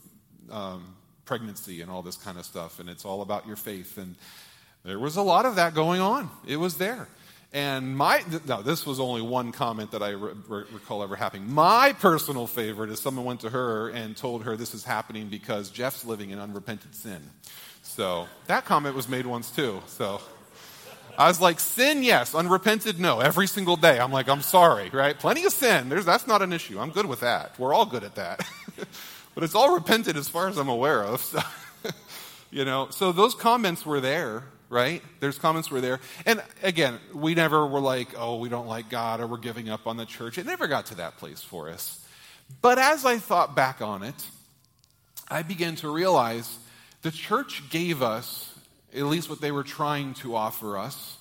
[0.51, 2.81] um, pregnancy and all this kind of stuff.
[2.81, 3.99] And it's all about your faith.
[3.99, 4.17] And
[4.85, 6.29] there was a lot of that going on.
[6.45, 7.07] It was there.
[7.53, 11.53] And my, no, this was only one comment that I re- recall ever happening.
[11.53, 15.71] My personal favorite is someone went to her and told her this is happening because
[15.71, 17.21] Jeff's living in unrepented sin.
[17.83, 19.83] So that comment was made once too.
[19.89, 20.21] So
[21.19, 22.37] I was like, sin, yes.
[22.37, 23.19] Unrepented, no.
[23.19, 23.99] Every single day.
[23.99, 25.19] I'm like, I'm sorry, right?
[25.19, 25.89] Plenty of sin.
[25.89, 26.79] There's, that's not an issue.
[26.79, 27.59] I'm good with that.
[27.59, 28.47] We're all good at that.
[29.35, 31.21] but it's all repented as far as I'm aware of.
[31.21, 31.41] So,
[32.53, 35.03] you know, so those comments were there, right?
[35.19, 36.01] There's comments were there.
[36.25, 39.87] And again, we never were like, oh, we don't like God or we're giving up
[39.87, 40.39] on the church.
[40.39, 42.03] It never got to that place for us.
[42.63, 44.27] But as I thought back on it,
[45.29, 46.59] I began to realize
[47.03, 48.51] the church gave us
[48.95, 51.17] at least what they were trying to offer us,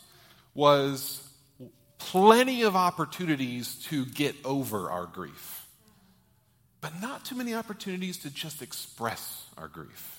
[0.53, 1.21] was
[1.97, 5.67] plenty of opportunities to get over our grief,
[6.81, 10.18] but not too many opportunities to just express our grief.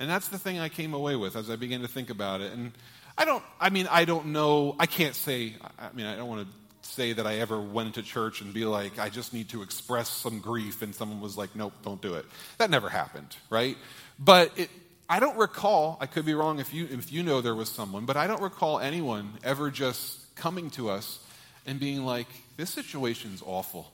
[0.00, 2.52] And that's the thing I came away with as I began to think about it.
[2.52, 2.72] And
[3.18, 6.48] I don't, I mean, I don't know, I can't say, I mean, I don't want
[6.48, 9.62] to say that I ever went to church and be like, I just need to
[9.62, 12.24] express some grief, and someone was like, nope, don't do it.
[12.56, 13.76] That never happened, right?
[14.18, 14.70] But it,
[15.06, 18.06] I don't recall, I could be wrong if you, if you know there was someone,
[18.06, 21.18] but I don't recall anyone ever just coming to us
[21.66, 23.92] and being like, this situation's awful.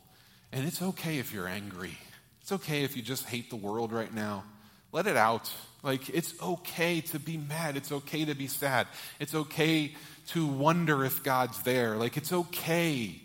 [0.52, 1.98] And it's okay if you're angry.
[2.42, 4.44] It's okay if you just hate the world right now.
[4.92, 5.52] Let it out.
[5.86, 7.76] Like, it's okay to be mad.
[7.76, 8.88] It's okay to be sad.
[9.20, 9.94] It's okay
[10.30, 11.94] to wonder if God's there.
[11.94, 13.22] Like, it's okay.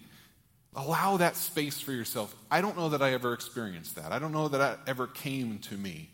[0.76, 2.36] Allow that space for yourself.
[2.52, 4.12] I don't know that I ever experienced that.
[4.12, 6.12] I don't know that that ever came to me.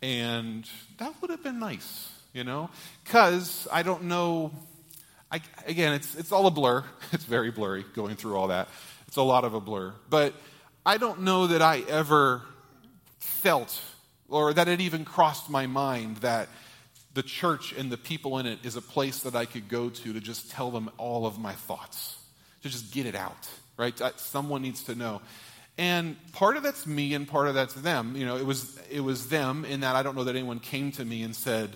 [0.00, 2.70] And that would have been nice, you know?
[3.02, 4.52] Because I don't know.
[5.32, 6.84] I, again, it's, it's all a blur.
[7.12, 8.68] It's very blurry going through all that.
[9.08, 9.94] It's a lot of a blur.
[10.08, 10.32] But
[10.86, 12.42] I don't know that I ever
[13.18, 13.82] felt
[14.28, 16.48] or that it even crossed my mind that
[17.14, 20.12] the church and the people in it is a place that I could go to
[20.12, 22.16] to just tell them all of my thoughts,
[22.62, 23.98] to just get it out, right?
[24.16, 25.20] Someone needs to know.
[25.78, 28.16] And part of that's me and part of that's them.
[28.16, 30.92] You know, it was, it was them in that I don't know that anyone came
[30.92, 31.70] to me and said,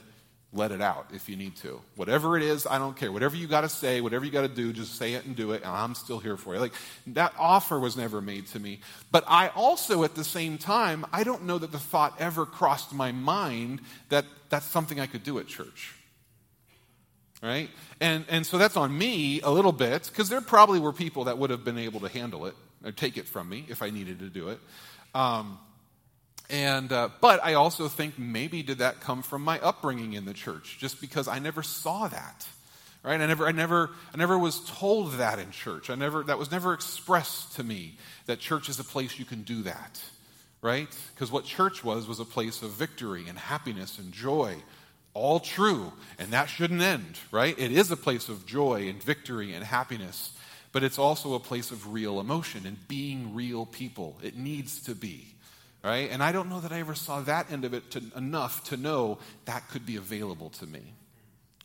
[0.55, 1.81] let it out if you need to.
[1.97, 3.11] Whatever it is, I don't care.
[3.11, 5.53] Whatever you got to say, whatever you got to do, just say it and do
[5.53, 6.61] it, and I'm still here for you.
[6.61, 6.75] Like,
[7.09, 8.81] that offer was never made to me.
[9.11, 12.93] But I also, at the same time, I don't know that the thought ever crossed
[12.93, 15.95] my mind that that's something I could do at church.
[17.43, 17.71] Right?
[18.01, 21.39] And, and so that's on me a little bit, because there probably were people that
[21.39, 24.19] would have been able to handle it or take it from me if I needed
[24.19, 24.61] to do it.
[25.15, 25.59] Um,
[26.53, 30.35] and, uh, but I also think maybe did that come from my upbringing in the
[30.35, 32.47] church, just because I never saw that,
[33.03, 33.19] right?
[33.19, 35.89] I never, I never, I never was told that in church.
[35.89, 39.45] I never, that was never expressed to me that church is a place you can
[39.45, 39.99] do that,
[40.61, 40.95] right?
[41.15, 44.57] Because what church was was a place of victory and happiness and joy,
[45.15, 47.59] all true, and that shouldn't end, right?
[47.59, 50.37] It is a place of joy and victory and happiness,
[50.71, 54.19] but it's also a place of real emotion and being real people.
[54.23, 55.32] It needs to be
[55.83, 56.11] right?
[56.11, 58.77] And I don't know that I ever saw that end of it to, enough to
[58.77, 60.83] know that could be available to me.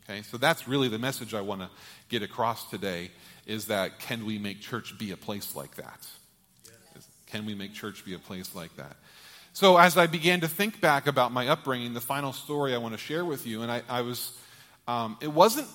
[0.09, 1.69] Okay, so that's really the message I want to
[2.09, 3.11] get across today
[3.45, 6.07] is that can we make church be a place like that?
[6.65, 7.07] Yes.
[7.27, 8.95] Can we make church be a place like that?
[9.53, 12.93] So as I began to think back about my upbringing, the final story I want
[12.93, 14.31] to share with you, and I, I was,
[14.87, 15.67] um, it wasn't,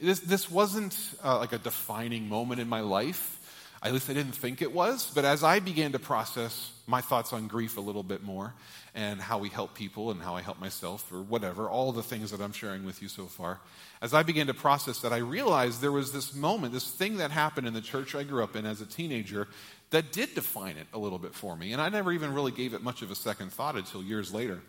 [0.00, 3.37] this, this wasn't uh, like a defining moment in my life.
[3.82, 5.10] At least I didn't think it was.
[5.14, 8.54] But as I began to process my thoughts on grief a little bit more
[8.94, 12.30] and how we help people and how I help myself or whatever, all the things
[12.32, 13.60] that I'm sharing with you so far,
[14.00, 17.30] as I began to process that, I realized there was this moment, this thing that
[17.30, 19.48] happened in the church I grew up in as a teenager
[19.90, 21.72] that did define it a little bit for me.
[21.72, 24.60] And I never even really gave it much of a second thought until years later.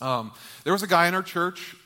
[0.00, 0.32] Um,
[0.64, 1.76] there was a guy in our church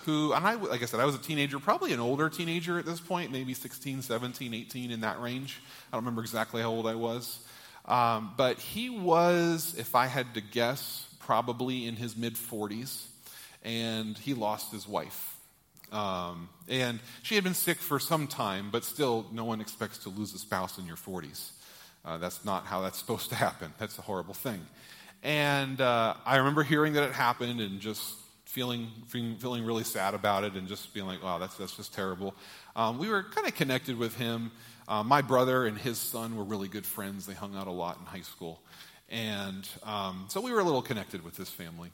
[0.00, 2.86] who, and I, like I said, I was a teenager, probably an older teenager at
[2.86, 5.60] this point, maybe 16, 17, 18 in that range.
[5.92, 7.40] I don't remember exactly how old I was.
[7.86, 13.06] Um, but he was, if I had to guess, probably in his mid 40s,
[13.64, 15.36] and he lost his wife.
[15.92, 20.08] Um, and she had been sick for some time, but still, no one expects to
[20.08, 21.50] lose a spouse in your 40s.
[22.04, 23.72] Uh, that's not how that's supposed to happen.
[23.78, 24.60] That's a horrible thing.
[25.22, 28.14] And uh, I remember hearing that it happened and just
[28.50, 31.94] feeling, feeling, feeling really sad about it and just being like, wow, that's, that's just
[31.94, 32.34] terrible.
[32.74, 34.50] Um, we were kind of connected with him.
[34.88, 37.26] Uh, my brother and his son were really good friends.
[37.26, 38.60] They hung out a lot in high school.
[39.08, 41.90] And um, so we were a little connected with this family.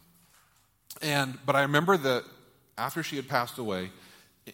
[1.03, 2.25] And, but I remember that
[2.79, 3.90] after she had passed away,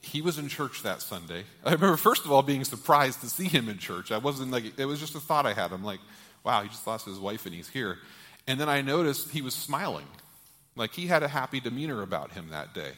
[0.01, 1.45] he was in church that Sunday.
[1.65, 4.11] I remember, first of all, being surprised to see him in church.
[4.11, 5.73] I wasn't like, it was just a thought I had.
[5.73, 6.01] I'm like,
[6.43, 7.99] wow, he just lost his wife and he's here.
[8.49, 10.07] And then I noticed he was smiling.
[10.77, 12.93] Like he had a happy demeanor about him that day.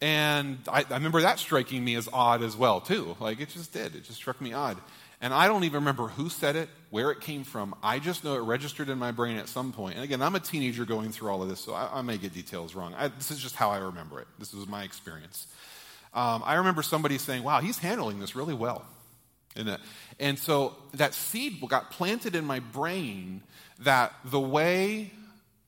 [0.00, 3.16] And I, I, remember that striking me as odd as well, too.
[3.18, 3.94] Like it just did.
[3.94, 4.76] It just struck me odd.
[5.22, 7.74] And I don't even remember who said it, where it came from.
[7.82, 9.94] I just know it registered in my brain at some point.
[9.94, 12.34] And again, I'm a teenager going through all of this, so I, I may get
[12.34, 12.94] details wrong.
[12.94, 14.26] I, this is just how I remember it.
[14.38, 15.46] This was my experience.
[16.12, 18.84] Um, I remember somebody saying, wow, he's handling this really well.
[19.56, 19.78] And,
[20.20, 23.42] and so that seed got planted in my brain
[23.78, 25.12] that the way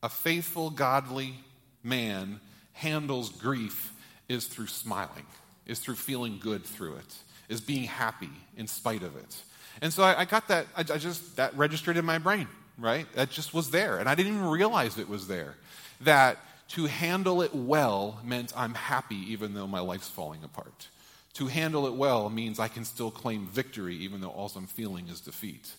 [0.03, 1.35] a faithful, godly
[1.83, 2.41] man
[2.73, 3.93] handles grief
[4.29, 5.27] is through smiling,
[5.67, 7.15] is through feeling good through it,
[7.49, 9.37] is being happy in spite of it.
[9.81, 13.07] And so I, I got that, I, I, just, that registered in my brain, right?
[13.15, 13.99] That just was there.
[13.99, 15.55] And I didn't even realize it was there.
[16.01, 20.89] That to handle it well meant I'm happy even though my life's falling apart.
[21.35, 25.09] To handle it well means I can still claim victory even though all I'm feeling
[25.09, 25.73] is defeat.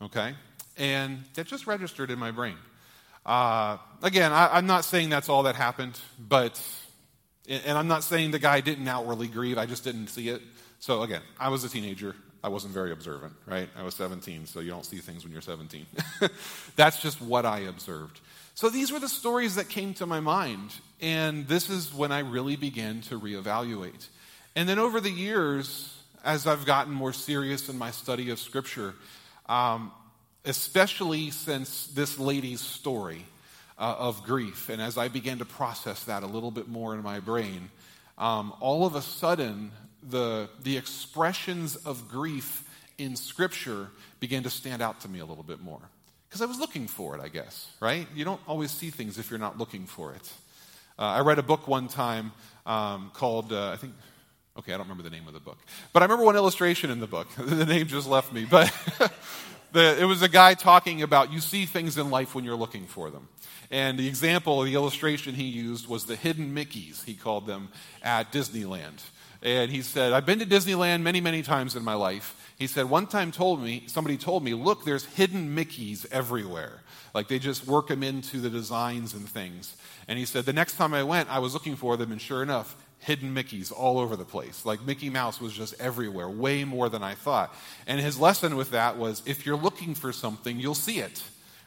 [0.00, 0.34] Okay?
[0.76, 2.56] And that just registered in my brain.
[3.24, 6.60] Uh, again, I, I'm not saying that's all that happened, but,
[7.48, 10.42] and I'm not saying the guy didn't outwardly grieve, I just didn't see it.
[10.80, 12.16] So again, I was a teenager.
[12.44, 13.68] I wasn't very observant, right?
[13.78, 15.86] I was 17, so you don't see things when you're 17.
[16.76, 18.20] That's just what I observed.
[18.54, 22.18] So these were the stories that came to my mind, and this is when I
[22.18, 24.08] really began to reevaluate.
[24.56, 28.94] And then over the years, as I've gotten more serious in my study of Scripture,
[29.46, 29.92] um,
[30.44, 33.24] especially since this lady's story
[33.78, 34.68] uh, of grief.
[34.68, 37.70] And as I began to process that a little bit more in my brain,
[38.18, 43.88] um, all of a sudden, the, the expressions of grief in Scripture
[44.20, 45.80] began to stand out to me a little bit more.
[46.28, 48.06] Because I was looking for it, I guess, right?
[48.14, 50.32] You don't always see things if you're not looking for it.
[50.98, 52.32] Uh, I read a book one time
[52.64, 53.92] um, called, uh, I think,
[54.58, 55.58] okay, I don't remember the name of the book.
[55.92, 57.28] But I remember one illustration in the book.
[57.36, 58.46] the name just left me.
[58.48, 58.72] But
[59.72, 62.86] The, it was a guy talking about you see things in life when you're looking
[62.86, 63.28] for them.
[63.70, 67.68] And the example, the illustration he used was the hidden Mickeys, he called them,
[68.02, 69.02] at Disneyland.
[69.42, 72.38] And he said, I've been to Disneyland many, many times in my life.
[72.58, 76.82] He said, one time told me, somebody told me, look, there's hidden Mickeys everywhere.
[77.14, 79.76] Like they just work them into the designs and things.
[80.06, 82.42] And he said, the next time I went, I was looking for them, and sure
[82.42, 84.64] enough, hidden Mickeys all over the place.
[84.64, 87.54] Like Mickey Mouse was just everywhere, way more than I thought.
[87.86, 91.22] And his lesson with that was if you're looking for something, you'll see it,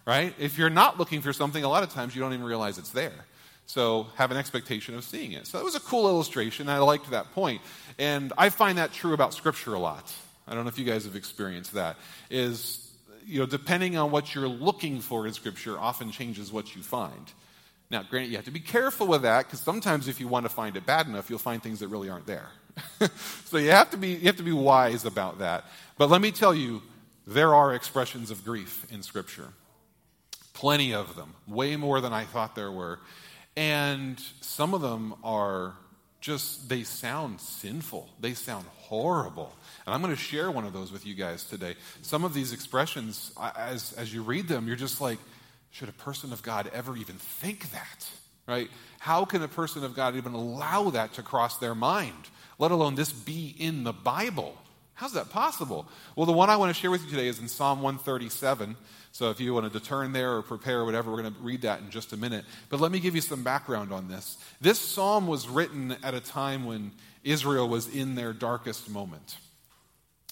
[0.05, 0.33] right?
[0.39, 2.91] If you're not looking for something, a lot of times you don't even realize it's
[2.91, 3.25] there.
[3.65, 5.47] So have an expectation of seeing it.
[5.47, 6.69] So that was a cool illustration.
[6.69, 7.61] I liked that point.
[7.99, 10.11] And I find that true about Scripture a lot.
[10.47, 11.97] I don't know if you guys have experienced that.
[12.29, 12.89] Is,
[13.25, 17.31] you know, depending on what you're looking for in Scripture often changes what you find.
[17.89, 20.49] Now, granted, you have to be careful with that because sometimes if you want to
[20.49, 22.49] find it bad enough, you'll find things that really aren't there.
[23.45, 25.65] so you have, to be, you have to be wise about that.
[25.97, 26.81] But let me tell you,
[27.27, 29.49] there are expressions of grief in Scripture.
[30.53, 32.99] Plenty of them, way more than I thought there were.
[33.55, 35.75] And some of them are
[36.21, 38.09] just, they sound sinful.
[38.19, 39.53] They sound horrible.
[39.85, 41.75] And I'm going to share one of those with you guys today.
[42.01, 45.19] Some of these expressions, as, as you read them, you're just like,
[45.75, 48.09] should a person of God ever even think that?
[48.47, 48.69] Right?
[48.99, 52.95] How can a person of God even allow that to cross their mind, let alone
[52.95, 54.57] this be in the Bible?
[54.93, 55.85] How's that possible?
[56.15, 58.77] Well, the one I want to share with you today is in Psalm 137.
[59.11, 61.63] So if you wanted to turn there or prepare or whatever, we're going to read
[61.63, 62.45] that in just a minute.
[62.69, 64.37] But let me give you some background on this.
[64.61, 66.93] This psalm was written at a time when
[67.25, 69.35] Israel was in their darkest moment.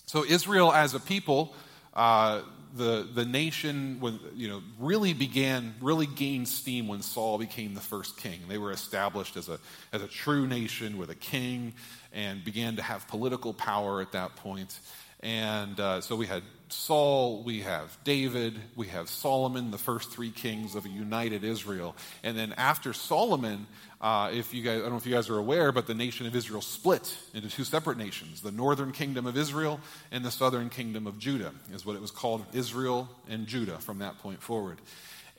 [0.05, 1.53] So Israel as a people,
[1.93, 2.43] uh,
[2.75, 7.81] the, the nation when, you know, really began, really gained steam when Saul became the
[7.81, 8.39] first king.
[8.47, 9.59] They were established as a,
[9.91, 11.73] as a true nation with a king
[12.11, 14.79] and began to have political power at that point.
[15.21, 20.31] And uh, so we had Saul, we have David, we have Solomon, the first three
[20.31, 21.95] kings of a united Israel.
[22.23, 23.67] And then after Solomon,
[24.03, 26.27] uh, if you guys, I don't know if you guys are aware, but the nation
[26.27, 29.79] of Israel split into two separate nations the northern kingdom of Israel
[30.11, 33.99] and the southern kingdom of Judah, is what it was called Israel and Judah from
[33.99, 34.79] that point forward.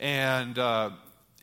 [0.00, 0.90] And uh,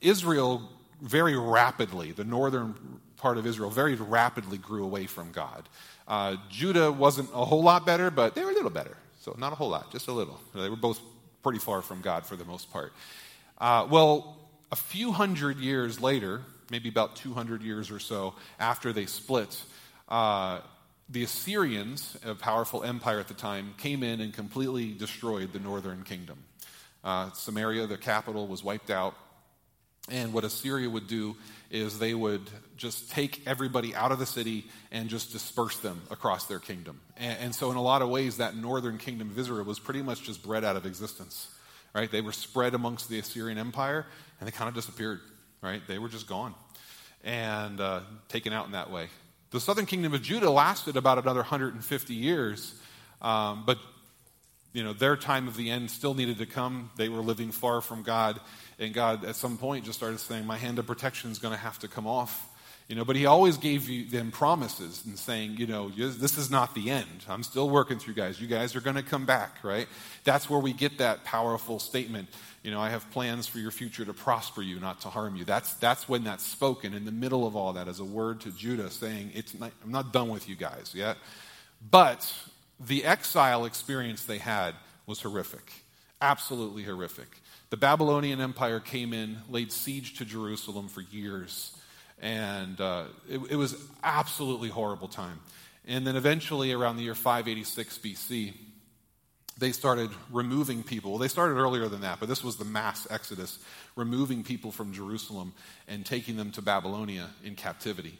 [0.01, 0.67] Israel
[0.99, 2.73] very rapidly, the northern
[3.17, 5.69] part of Israel, very rapidly grew away from God.
[6.07, 8.97] Uh, Judah wasn't a whole lot better, but they were a little better.
[9.19, 10.39] So, not a whole lot, just a little.
[10.55, 10.99] They were both
[11.43, 12.93] pretty far from God for the most part.
[13.59, 14.37] Uh, well,
[14.71, 19.61] a few hundred years later, maybe about 200 years or so after they split,
[20.07, 20.61] uh,
[21.09, 26.03] the Assyrians, a powerful empire at the time, came in and completely destroyed the northern
[26.03, 26.37] kingdom.
[27.03, 29.15] Uh, Samaria, the capital, was wiped out.
[30.09, 31.35] And what Assyria would do
[31.69, 36.45] is they would just take everybody out of the city and just disperse them across
[36.45, 36.99] their kingdom.
[37.17, 40.01] And, and, so, in a lot of ways, that northern kingdom of Israel was pretty
[40.01, 41.49] much just bred out of existence.
[41.93, 42.09] Right?
[42.09, 44.05] They were spread amongst the Assyrian Empire,
[44.39, 45.19] and they kind of disappeared
[45.61, 45.81] right?
[45.87, 46.53] They were just gone
[47.23, 49.07] and uh, taken out in that way.
[49.51, 52.73] The southern kingdom of Judah lasted about another 150 years,
[53.21, 53.77] um, but
[54.73, 56.89] you know their time of the end still needed to come.
[56.95, 58.39] They were living far from God,
[58.79, 61.59] and God at some point just started saying, "My hand of protection is going to
[61.59, 62.47] have to come off."
[62.87, 66.51] You know, but he always gave you them promises and saying, you know, this is
[66.51, 67.23] not the end.
[67.29, 68.41] I'm still working through guys.
[68.41, 69.87] You guys are going to come back, right?
[70.25, 72.27] That's where we get that powerful statement
[72.63, 75.45] you know, I have plans for your future to prosper you, not to harm you.
[75.45, 78.51] That's, that's when that's spoken in the middle of all that as a word to
[78.51, 81.17] Judah saying, it's not, I'm not done with you guys yet.
[81.89, 82.31] But
[82.79, 84.75] the exile experience they had
[85.07, 85.71] was horrific,
[86.21, 87.41] absolutely horrific.
[87.71, 91.75] The Babylonian Empire came in, laid siege to Jerusalem for years,
[92.21, 95.39] and uh, it, it was absolutely horrible time.
[95.87, 98.53] And then eventually, around the year 586 BC,
[99.61, 101.11] they started removing people.
[101.11, 103.59] Well, they started earlier than that, but this was the mass exodus,
[103.95, 105.53] removing people from Jerusalem
[105.87, 108.17] and taking them to Babylonia in captivity.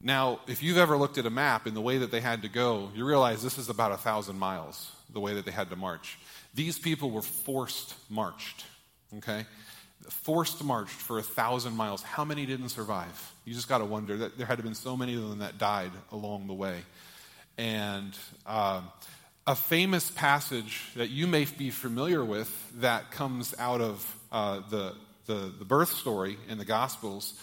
[0.00, 2.48] Now, if you've ever looked at a map in the way that they had to
[2.48, 5.76] go, you realize this is about a thousand miles, the way that they had to
[5.76, 6.18] march.
[6.54, 8.64] These people were forced marched,
[9.18, 9.44] okay?
[10.08, 12.02] Forced marched for a thousand miles.
[12.02, 13.32] How many didn't survive?
[13.44, 15.40] You just got to wonder that there had to have been so many of them
[15.40, 16.78] that died along the way.
[17.58, 18.16] And
[18.46, 18.80] uh,
[19.50, 22.48] a famous passage that you may be familiar with
[22.80, 24.94] that comes out of uh, the,
[25.26, 27.34] the, the, birth story in the Gospels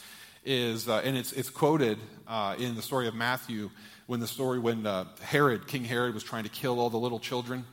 [0.45, 3.69] is, uh, and it's, it's quoted uh, in the story of Matthew
[4.05, 7.19] when the story when uh, Herod, King Herod, was trying to kill all the little
[7.19, 7.65] children.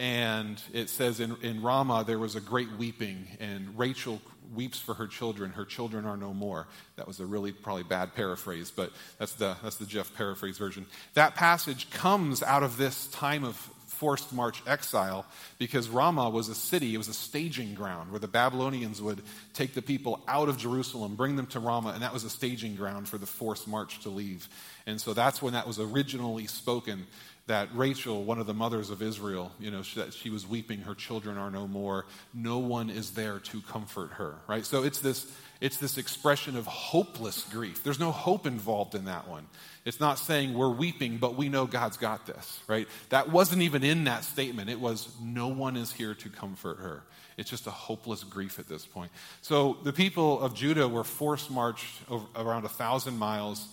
[0.00, 4.22] And it says in, in Ramah there was a great weeping, and Rachel
[4.54, 5.50] weeps for her children.
[5.50, 6.66] Her children are no more.
[6.96, 10.86] That was a really probably bad paraphrase, but that's the, that's the Jeff paraphrase version.
[11.12, 13.56] That passage comes out of this time of
[14.00, 15.26] forced march exile
[15.58, 19.20] because Ramah was a city, it was a staging ground where the Babylonians would
[19.52, 22.74] take the people out of Jerusalem, bring them to Ramah, and that was a staging
[22.76, 24.48] ground for the forced march to leave.
[24.86, 27.06] And so that's when that was originally spoken
[27.46, 30.94] that Rachel, one of the mothers of Israel, you know, she, she was weeping, her
[30.94, 32.06] children are no more.
[32.32, 34.64] No one is there to comfort her, right?
[34.64, 35.30] So it's this,
[35.60, 37.82] it's this expression of hopeless grief.
[37.82, 39.46] There's no hope involved in that one.
[39.84, 42.86] It's not saying we're weeping, but we know God's got this, right?
[43.08, 44.70] That wasn't even in that statement.
[44.70, 47.02] It was no one is here to comfort her.
[47.36, 49.10] It's just a hopeless grief at this point.
[49.40, 53.66] So the people of Judah were forced marched over, around a thousand miles.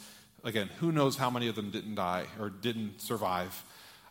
[0.48, 3.66] Again, who knows how many of them didn't die or didn't survive?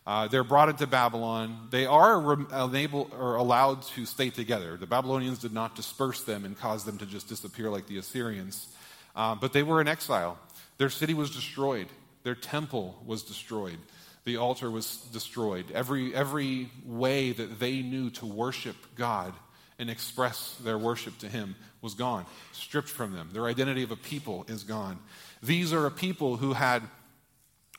[0.05, 1.67] Uh, they're brought into Babylon.
[1.71, 4.77] They are re- unable or allowed to stay together.
[4.77, 8.67] The Babylonians did not disperse them and cause them to just disappear like the Assyrians,
[9.15, 10.37] uh, but they were in exile.
[10.77, 11.87] Their city was destroyed.
[12.21, 13.79] Their temple was destroyed.
[14.25, 15.71] The altar was destroyed.
[15.73, 19.33] Every, every way that they knew to worship God
[19.79, 23.29] and express their worship to Him was gone, stripped from them.
[23.33, 24.99] Their identity of a people is gone.
[25.47, 26.83] These are a people who had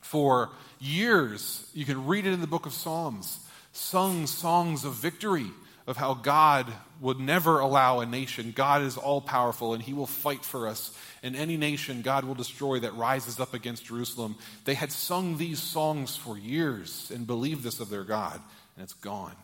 [0.00, 0.50] for
[0.80, 3.40] years, you can read it in the book of Psalms,
[3.72, 5.50] sung songs of victory
[5.86, 6.66] of how God
[7.00, 8.52] would never allow a nation.
[8.56, 10.96] God is all powerful and he will fight for us.
[11.22, 14.36] And any nation God will destroy that rises up against Jerusalem.
[14.64, 18.40] They had sung these songs for years and believed this of their God,
[18.76, 19.36] and it's gone.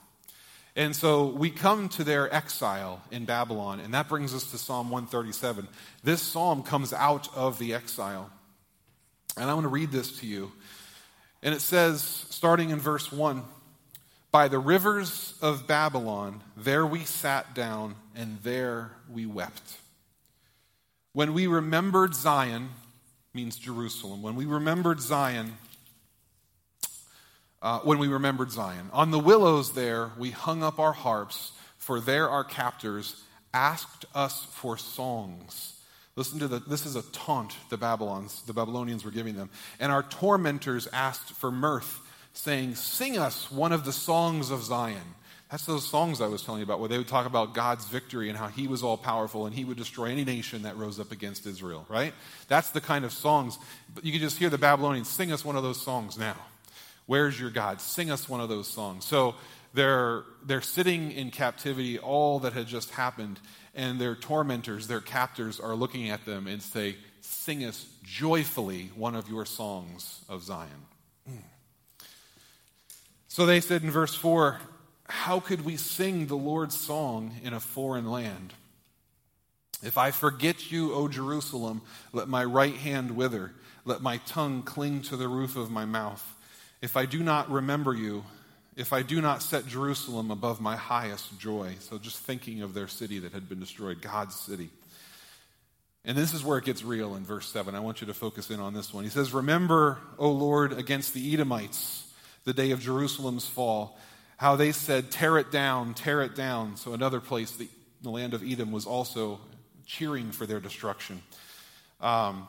[0.76, 4.90] And so we come to their exile in Babylon, and that brings us to Psalm
[4.90, 5.68] 137.
[6.02, 8.30] This psalm comes out of the exile.
[9.36, 10.50] And I want to read this to you.
[11.42, 13.44] And it says, starting in verse 1
[14.32, 19.78] By the rivers of Babylon, there we sat down, and there we wept.
[21.12, 22.70] When we remembered Zion,
[23.32, 25.56] means Jerusalem, when we remembered Zion,
[27.64, 28.90] uh, when we remembered Zion.
[28.92, 33.22] On the willows there, we hung up our harps, for there our captors
[33.54, 35.72] asked us for songs.
[36.14, 39.48] Listen to the, this is a taunt the Babylons, the Babylonians were giving them.
[39.80, 42.00] And our tormentors asked for mirth,
[42.34, 45.14] saying, Sing us one of the songs of Zion.
[45.50, 48.28] That's those songs I was telling you about, where they would talk about God's victory
[48.28, 51.12] and how he was all powerful and he would destroy any nation that rose up
[51.12, 52.12] against Israel, right?
[52.48, 53.58] That's the kind of songs.
[54.02, 56.36] You can just hear the Babylonians sing us one of those songs now.
[57.06, 57.80] Where's your God?
[57.80, 59.04] Sing us one of those songs.
[59.04, 59.34] So
[59.74, 63.40] they're, they're sitting in captivity, all that had just happened,
[63.74, 69.14] and their tormentors, their captors, are looking at them and say, Sing us joyfully one
[69.14, 70.70] of your songs of Zion.
[73.34, 74.60] So they said in verse 4,
[75.08, 78.54] How could we sing the Lord's song in a foreign land?
[79.82, 81.82] If I forget you, O Jerusalem,
[82.12, 83.52] let my right hand wither,
[83.84, 86.33] let my tongue cling to the roof of my mouth.
[86.84, 88.24] If I do not remember you,
[88.76, 91.76] if I do not set Jerusalem above my highest joy.
[91.80, 94.68] So just thinking of their city that had been destroyed, God's city.
[96.04, 97.74] And this is where it gets real in verse 7.
[97.74, 99.02] I want you to focus in on this one.
[99.02, 102.06] He says, Remember, O Lord, against the Edomites,
[102.44, 103.98] the day of Jerusalem's fall,
[104.36, 106.76] how they said, Tear it down, tear it down.
[106.76, 107.68] So another place, the,
[108.02, 109.40] the land of Edom, was also
[109.86, 111.22] cheering for their destruction.
[112.02, 112.46] Um,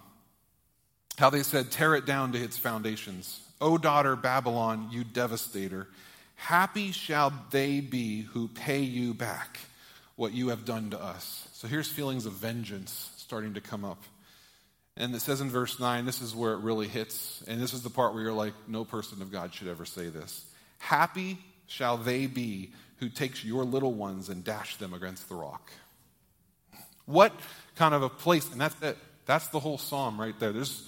[1.17, 3.39] how they said, Tear it down to its foundations.
[3.61, 5.87] O daughter Babylon, you devastator.
[6.35, 9.59] Happy shall they be who pay you back
[10.15, 11.47] what you have done to us.
[11.53, 14.01] So here's feelings of vengeance starting to come up.
[14.97, 17.43] And it says in verse 9, this is where it really hits.
[17.47, 20.07] And this is the part where you're like, no person of God should ever say
[20.07, 20.45] this.
[20.77, 21.37] Happy
[21.67, 25.69] shall they be who takes your little ones and dash them against the rock.
[27.05, 27.33] What
[27.75, 28.49] kind of a place?
[28.51, 28.97] And that's it.
[29.25, 30.53] That's the whole psalm right there.
[30.53, 30.87] There's,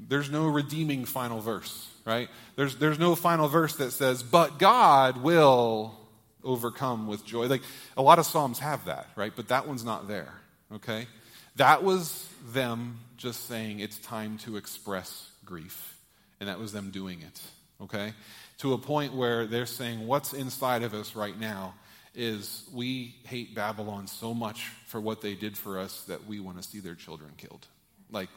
[0.00, 2.30] there's no redeeming final verse right?
[2.54, 5.98] There's, there's no final verse that says, but God will
[6.42, 7.48] overcome with joy.
[7.48, 7.62] Like
[7.96, 9.32] a lot of Psalms have that, right?
[9.34, 10.32] But that one's not there,
[10.72, 11.08] okay?
[11.56, 15.98] That was them just saying it's time to express grief.
[16.38, 17.40] And that was them doing it,
[17.82, 18.12] okay?
[18.58, 21.74] To a point where they're saying what's inside of us right now
[22.14, 26.56] is we hate Babylon so much for what they did for us that we want
[26.56, 27.66] to see their children killed.
[28.10, 28.28] Like,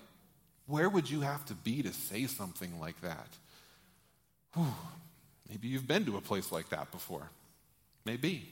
[0.65, 3.27] where would you have to be to say something like that?
[4.53, 4.73] Whew,
[5.49, 7.29] maybe you've been to a place like that before.
[8.05, 8.49] Maybe.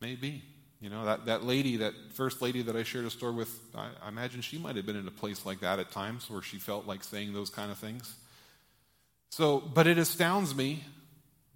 [0.00, 0.42] Maybe.
[0.80, 3.88] You know, that, that lady, that first lady that I shared a story with, I,
[4.02, 6.58] I imagine she might have been in a place like that at times where she
[6.58, 8.14] felt like saying those kind of things.
[9.30, 10.84] So, but it astounds me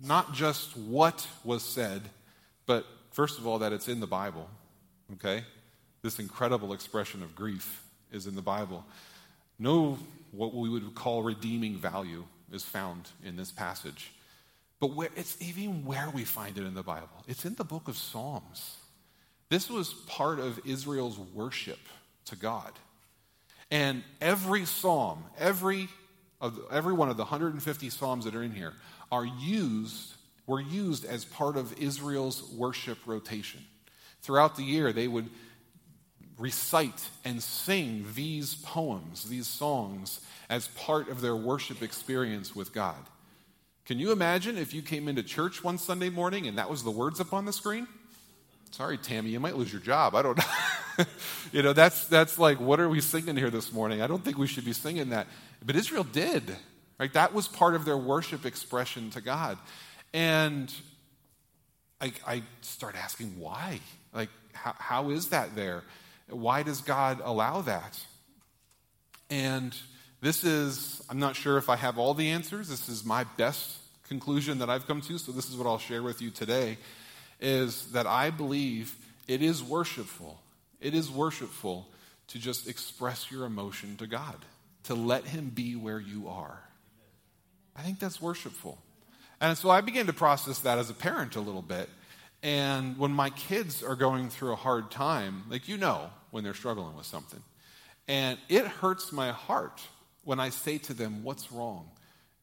[0.01, 2.03] not just what was said,
[2.67, 4.49] but first of all, that it's in the Bible.
[5.15, 5.45] Okay?
[6.03, 7.83] This incredible expression of grief
[8.13, 8.85] is in the Bible.
[9.59, 9.99] No,
[10.33, 12.25] what we would call redeeming value
[12.55, 14.13] is found in this passage.
[14.81, 17.25] But where, it's even where we find it in the Bible.
[17.27, 18.77] It's in the book of Psalms.
[19.49, 21.79] This was part of Israel's worship
[22.27, 22.73] to God.
[23.71, 25.89] And every psalm, every,
[26.41, 28.75] of, every one of the 150 psalms that are in here
[29.11, 30.13] are used,
[30.47, 33.61] were used as part of Israel's worship rotation.
[34.23, 35.29] Throughout the year, they would
[36.39, 40.21] recite and sing these poems, these songs,
[40.51, 42.99] as part of their worship experience with God.
[43.87, 46.91] Can you imagine if you came into church one Sunday morning and that was the
[46.91, 47.87] words up on the screen?
[48.71, 50.15] Sorry, Tammy, you might lose your job.
[50.15, 51.05] I don't know.
[51.53, 54.03] you know, that's, that's like, what are we singing here this morning?
[54.03, 55.29] I don't think we should be singing that.
[55.65, 56.43] But Israel did,
[56.99, 57.13] right?
[57.13, 59.59] That was part of their worship expression to God.
[60.13, 60.73] And
[62.01, 63.81] I, I start asking why?
[64.13, 65.85] Like, how, how is that there?
[66.29, 67.99] Why does God allow that?
[69.31, 69.77] And
[70.21, 72.69] this is, I'm not sure if I have all the answers.
[72.69, 76.03] This is my best conclusion that I've come to, so this is what I'll share
[76.03, 76.79] with you today
[77.41, 78.95] is that I believe
[79.29, 80.41] it is worshipful.
[80.81, 81.87] It is worshipful
[82.29, 84.37] to just express your emotion to God,
[84.85, 86.59] to let Him be where you are.
[87.77, 88.79] I think that's worshipful.
[89.41, 91.89] And so I began to process that as a parent a little bit.
[92.45, 96.53] And when my kids are going through a hard time, like you know when they're
[96.53, 97.43] struggling with something,
[98.07, 99.81] and it hurts my heart
[100.25, 101.89] when I say to them, What's wrong?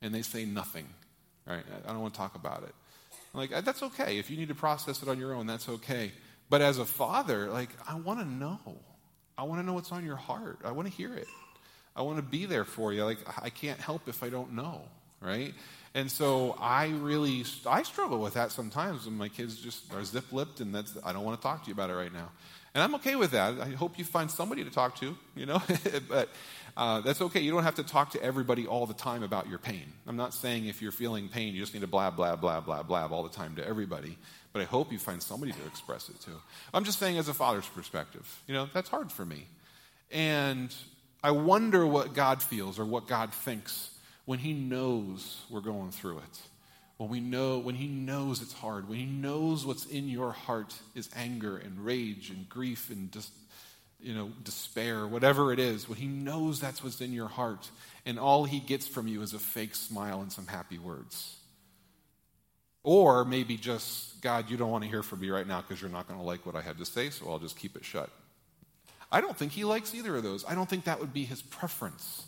[0.01, 0.87] And they say nothing.
[1.45, 1.63] Right?
[1.87, 2.73] I don't want to talk about it.
[3.33, 4.17] Like, uh, that's okay.
[4.17, 6.11] If you need to process it on your own, that's okay.
[6.49, 8.59] But as a father, like, I want to know.
[9.37, 10.59] I want to know what's on your heart.
[10.65, 11.27] I want to hear it.
[11.95, 13.05] I want to be there for you.
[13.05, 14.81] Like, I can't help if I don't know,
[15.21, 15.53] right?
[15.93, 20.61] And so I really, I struggle with that sometimes when my kids just are zip-lipped
[20.61, 22.29] and that's, I don't want to talk to you about it right now.
[22.73, 23.59] And I'm okay with that.
[23.59, 25.61] I hope you find somebody to talk to, you know.
[26.09, 26.29] but
[26.77, 27.41] uh, that's okay.
[27.41, 29.83] You don't have to talk to everybody all the time about your pain.
[30.07, 32.87] I'm not saying if you're feeling pain, you just need to blab, blab, blab, blab,
[32.87, 34.17] blab all the time to everybody.
[34.53, 36.31] But I hope you find somebody to express it to.
[36.73, 39.47] I'm just saying, as a father's perspective, you know, that's hard for me.
[40.09, 40.73] And
[41.21, 43.89] I wonder what God feels or what God thinks
[44.25, 46.39] when He knows we're going through it
[47.01, 50.71] when we know when he knows it's hard when he knows what's in your heart
[50.93, 53.31] is anger and rage and grief and just
[53.99, 57.71] you know despair whatever it is when he knows that's what's in your heart
[58.05, 61.37] and all he gets from you is a fake smile and some happy words.
[62.83, 65.89] Or maybe just god you don't want to hear from me right now because you're
[65.89, 68.11] not going to like what i have to say so i'll just keep it shut.
[69.11, 70.45] I don't think he likes either of those.
[70.45, 72.27] I don't think that would be his preference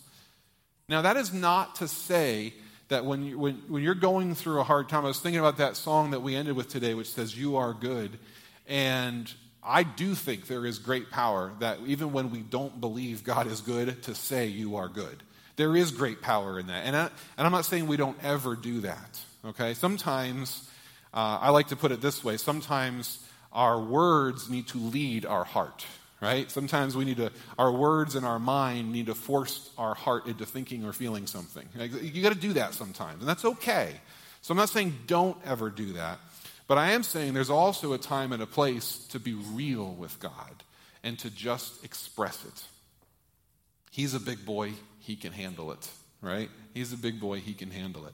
[0.90, 2.54] now that is not to say
[2.90, 5.58] that when, you, when, when you're going through a hard time, I was thinking about
[5.58, 8.20] that song that we ended with today, which says, You are good.
[8.68, 9.32] And
[9.64, 13.62] I do think there is great power that even when we don't believe God is
[13.62, 15.24] good, to say, You are good.
[15.56, 16.86] There is great power in that.
[16.86, 19.74] And, I, and I'm not saying we don't ever do that, okay?
[19.74, 20.70] Sometimes,
[21.14, 25.44] uh, I like to put it this way sometimes our words need to lead our
[25.44, 25.86] heart,
[26.24, 26.50] right?
[26.50, 30.46] Sometimes we need to, our words and our mind need to force our heart into
[30.46, 31.68] thinking or feeling something.
[31.76, 33.92] You got to do that sometimes, and that's okay.
[34.42, 36.20] So I'm not saying don't ever do that,
[36.66, 40.18] but I am saying there's also a time and a place to be real with
[40.22, 40.64] God
[41.04, 42.64] and to just express it.
[43.92, 45.90] He's a big boy, he can handle it,
[46.22, 46.50] right?
[46.74, 48.14] He's a big boy, he can handle it.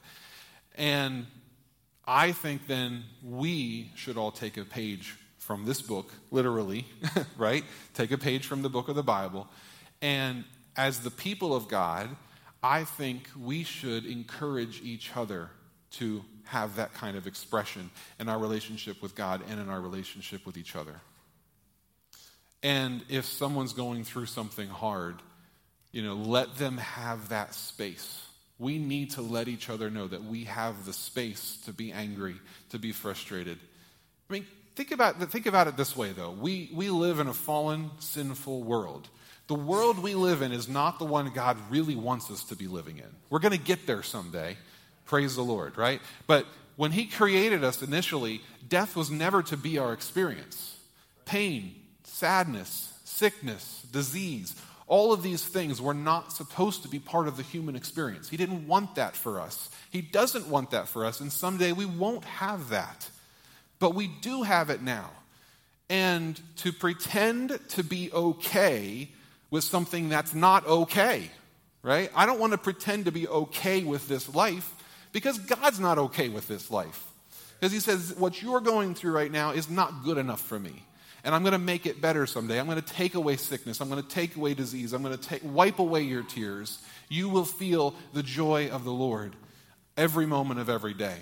[0.76, 1.28] And
[2.08, 5.16] I think then we should all take a page
[5.50, 6.86] from this book, literally,
[7.40, 7.64] right?
[7.96, 9.48] Take a page from the book of the Bible.
[10.00, 10.44] And
[10.78, 12.08] as the people of God,
[12.62, 15.50] I think we should encourage each other
[15.94, 17.90] to have that kind of expression
[18.20, 21.02] in our relationship with God and in our relationship with each other.
[22.62, 25.16] And if someone's going through something hard,
[25.92, 28.24] you know, let them have that space.
[28.60, 32.36] We need to let each other know that we have the space to be angry,
[32.70, 33.58] to be frustrated.
[34.30, 34.46] I mean,
[34.80, 36.32] Think about, think about it this way, though.
[36.32, 39.10] We, we live in a fallen, sinful world.
[39.48, 42.66] The world we live in is not the one God really wants us to be
[42.68, 43.10] living in.
[43.30, 44.56] We're going to get there someday.
[45.04, 46.00] Praise the Lord, right?
[46.28, 46.46] But
[46.78, 50.78] when He created us initially, death was never to be our experience.
[51.26, 51.76] Pain,
[52.06, 54.56] sadness, sickness, disease,
[54.88, 58.30] all of these things were not supposed to be part of the human experience.
[58.30, 59.70] He didn't want that for us.
[59.90, 63.10] He doesn't want that for us, and someday we won't have that.
[63.80, 65.10] But we do have it now.
[65.90, 69.10] And to pretend to be okay
[69.50, 71.32] with something that's not okay,
[71.82, 72.12] right?
[72.16, 74.76] I don't want to pretend to be okay with this life
[75.12, 77.08] because God's not okay with this life.
[77.60, 80.84] Because He says, what you're going through right now is not good enough for me.
[81.24, 82.60] And I'm going to make it better someday.
[82.60, 83.82] I'm going to take away sickness.
[83.82, 84.94] I'm going to take away disease.
[84.94, 86.82] I'm going to take, wipe away your tears.
[87.10, 89.36] You will feel the joy of the Lord
[89.98, 91.18] every moment of every day.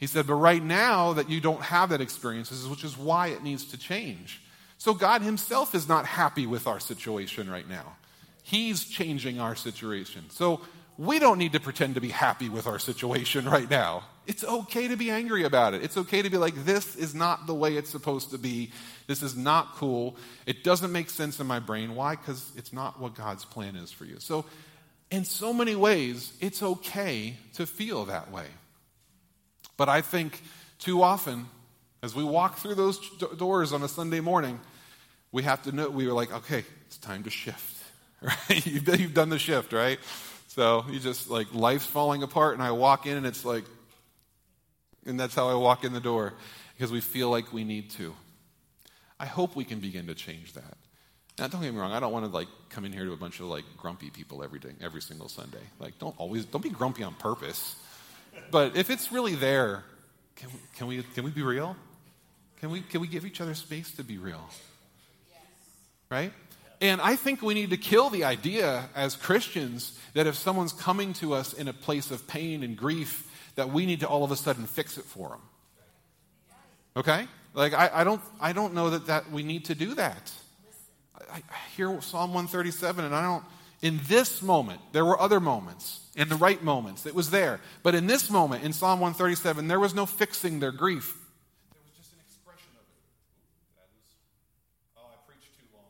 [0.00, 3.44] He said, But right now that you don't have that experience, which is why it
[3.44, 4.40] needs to change.
[4.78, 7.96] So God Himself is not happy with our situation right now.
[8.42, 10.24] He's changing our situation.
[10.30, 10.62] So
[10.96, 14.04] we don't need to pretend to be happy with our situation right now.
[14.26, 15.82] It's okay to be angry about it.
[15.82, 18.70] It's okay to be like, this is not the way it's supposed to be.
[19.06, 20.16] This is not cool.
[20.46, 21.94] It doesn't make sense in my brain.
[21.94, 22.16] Why?
[22.16, 24.16] Because it's not what God's plan is for you.
[24.18, 24.44] So,
[25.10, 28.46] in so many ways, it's okay to feel that way.
[29.80, 30.42] But I think
[30.78, 31.46] too often,
[32.02, 32.98] as we walk through those
[33.38, 34.60] doors on a Sunday morning,
[35.32, 37.82] we have to know, we were like, okay, it's time to shift,
[38.20, 38.66] right?
[38.66, 39.98] You've done the shift, right?
[40.48, 43.64] So you just like, life's falling apart, and I walk in, and it's like,
[45.06, 46.34] and that's how I walk in the door,
[46.76, 48.14] because we feel like we need to.
[49.18, 50.76] I hope we can begin to change that.
[51.38, 51.92] Now, don't get me wrong.
[51.92, 54.44] I don't want to like come in here to a bunch of like grumpy people
[54.44, 55.64] every day, every single Sunday.
[55.78, 57.76] Like, don't always don't be grumpy on purpose.
[58.50, 59.84] But if it's really there,
[60.36, 61.76] can we, can we, can we be real?
[62.60, 64.48] Can we, can we give each other space to be real?
[66.10, 66.32] Right?
[66.80, 71.12] And I think we need to kill the idea as Christians that if someone's coming
[71.14, 74.30] to us in a place of pain and grief, that we need to all of
[74.30, 75.40] a sudden fix it for them.
[76.96, 77.26] Okay?
[77.54, 80.32] Like, I, I don't, I don't know that, that we need to do that.
[81.30, 83.44] I, I hear Psalm 137, and I don't,
[83.82, 87.60] in this moment, there were other moments, in the right moments, it was there.
[87.82, 91.16] But in this moment, in Psalm 137, there was no fixing their grief.
[91.72, 92.88] There was just an expression of it.
[94.98, 95.84] Oh, I preached too long.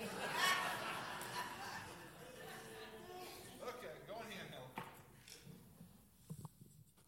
[3.68, 4.64] okay, go ahead now.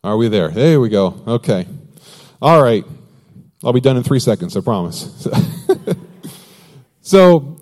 [0.04, 0.50] Are we there?
[0.50, 1.14] There we go.
[1.26, 1.66] Okay.
[2.42, 2.84] All right.
[3.64, 5.26] I'll be done in three seconds, I promise.
[7.00, 7.56] so,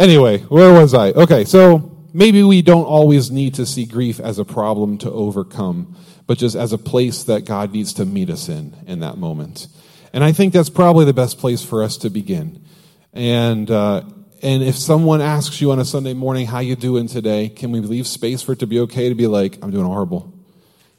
[0.00, 1.10] anyway, where was I?
[1.10, 5.96] Okay, so maybe we don't always need to see grief as a problem to overcome,
[6.26, 9.68] but just as a place that God needs to meet us in in that moment.
[10.12, 12.64] And I think that's probably the best place for us to begin.
[13.12, 14.02] And uh,
[14.42, 17.80] and if someone asks you on a Sunday morning how you doing today, can we
[17.80, 20.32] leave space for it to be okay to be like, I'm doing horrible.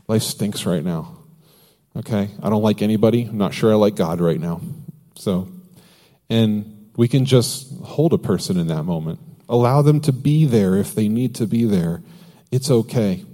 [0.07, 1.17] Life stinks right now.
[1.95, 2.29] Okay?
[2.41, 3.23] I don't like anybody.
[3.23, 4.61] I'm not sure I like God right now.
[5.15, 5.49] So,
[6.29, 9.19] and we can just hold a person in that moment.
[9.49, 12.01] Allow them to be there if they need to be there.
[12.51, 13.25] It's okay.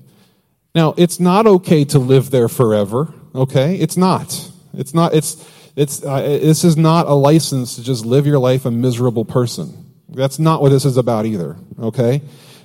[0.73, 3.13] Now, it's not okay to live there forever.
[3.33, 3.75] Okay?
[3.75, 4.51] It's not.
[4.73, 8.65] It's not, it's, it's, uh, this is not a license to just live your life
[8.65, 9.93] a miserable person.
[10.09, 11.57] That's not what this is about either.
[11.79, 12.21] Okay?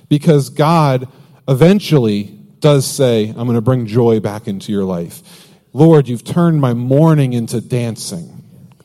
[0.09, 1.07] Because God
[1.47, 2.23] eventually
[2.59, 5.49] does say, I'm going to bring joy back into your life.
[5.73, 8.42] Lord, you've turned my mourning into dancing.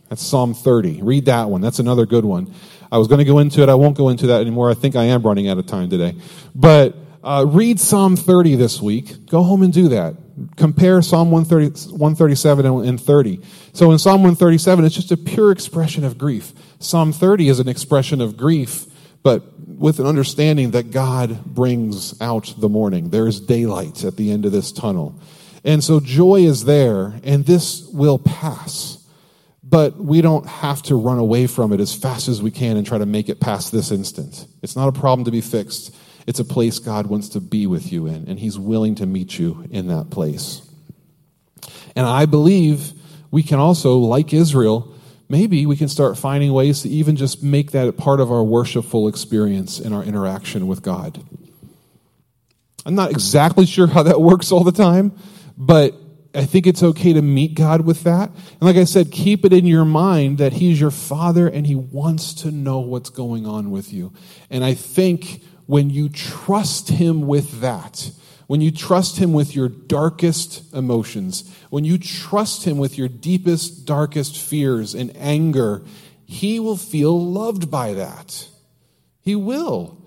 [0.09, 1.02] That's Psalm 30.
[1.02, 1.61] Read that one.
[1.61, 2.54] That's another good one.
[2.90, 3.68] I was going to go into it.
[3.68, 4.70] I won't go into that anymore.
[4.70, 6.16] I think I am running out of time today.
[6.54, 9.26] But uh, read Psalm 30 this week.
[9.26, 10.14] Go home and do that.
[10.56, 13.40] Compare Psalm 130, 137 and 30.
[13.72, 16.52] So in Psalm 137, it's just a pure expression of grief.
[16.78, 18.86] Psalm 30 is an expression of grief,
[19.22, 23.11] but with an understanding that God brings out the morning.
[23.11, 25.20] There is daylight at the end of this tunnel.
[25.64, 28.97] And so joy is there, and this will pass.
[29.68, 32.86] But we don't have to run away from it as fast as we can and
[32.86, 34.46] try to make it past this instant.
[34.62, 35.94] It's not a problem to be fixed.
[36.26, 39.38] It's a place God wants to be with you in, and He's willing to meet
[39.38, 40.62] you in that place.
[41.96, 42.92] And I believe
[43.30, 44.94] we can also, like Israel,
[45.28, 49.08] maybe we can start finding ways to even just make that part of our worshipful
[49.08, 51.22] experience in our interaction with God.
[52.86, 55.12] I'm not exactly sure how that works all the time,
[55.58, 55.94] but
[56.39, 58.30] I think it's okay to meet God with that.
[58.30, 61.74] And like I said, keep it in your mind that He's your Father and He
[61.74, 64.12] wants to know what's going on with you.
[64.49, 68.12] And I think when you trust Him with that,
[68.47, 73.84] when you trust Him with your darkest emotions, when you trust Him with your deepest,
[73.84, 75.82] darkest fears and anger,
[76.24, 78.47] He will feel loved by that.
[79.22, 80.07] He will.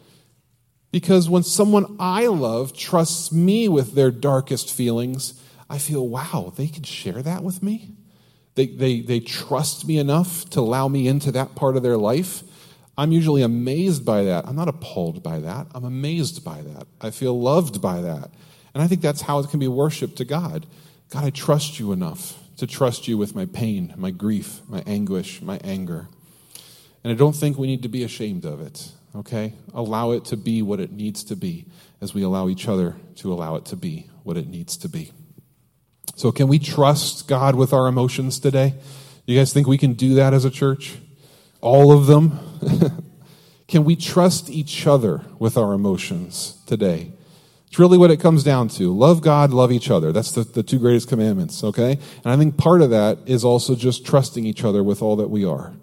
[0.91, 5.40] Because when someone I love trusts me with their darkest feelings,
[5.71, 7.95] I feel, wow, they can share that with me.
[8.55, 12.43] They, they, they trust me enough to allow me into that part of their life.
[12.97, 14.45] I'm usually amazed by that.
[14.45, 15.67] I'm not appalled by that.
[15.73, 16.87] I'm amazed by that.
[16.99, 18.31] I feel loved by that.
[18.73, 20.67] And I think that's how it can be worship to God.
[21.09, 25.41] God, I trust you enough to trust you with my pain, my grief, my anguish,
[25.41, 26.09] my anger.
[27.05, 29.53] And I don't think we need to be ashamed of it, okay?
[29.73, 31.65] Allow it to be what it needs to be
[32.01, 35.13] as we allow each other to allow it to be what it needs to be.
[36.21, 38.75] So, can we trust God with our emotions today?
[39.25, 40.99] You guys think we can do that as a church?
[41.61, 42.37] All of them?
[43.67, 47.11] can we trust each other with our emotions today?
[47.65, 48.95] It's really what it comes down to.
[48.95, 50.11] Love God, love each other.
[50.11, 51.97] That's the, the two greatest commandments, okay?
[52.23, 55.31] And I think part of that is also just trusting each other with all that
[55.31, 55.73] we are.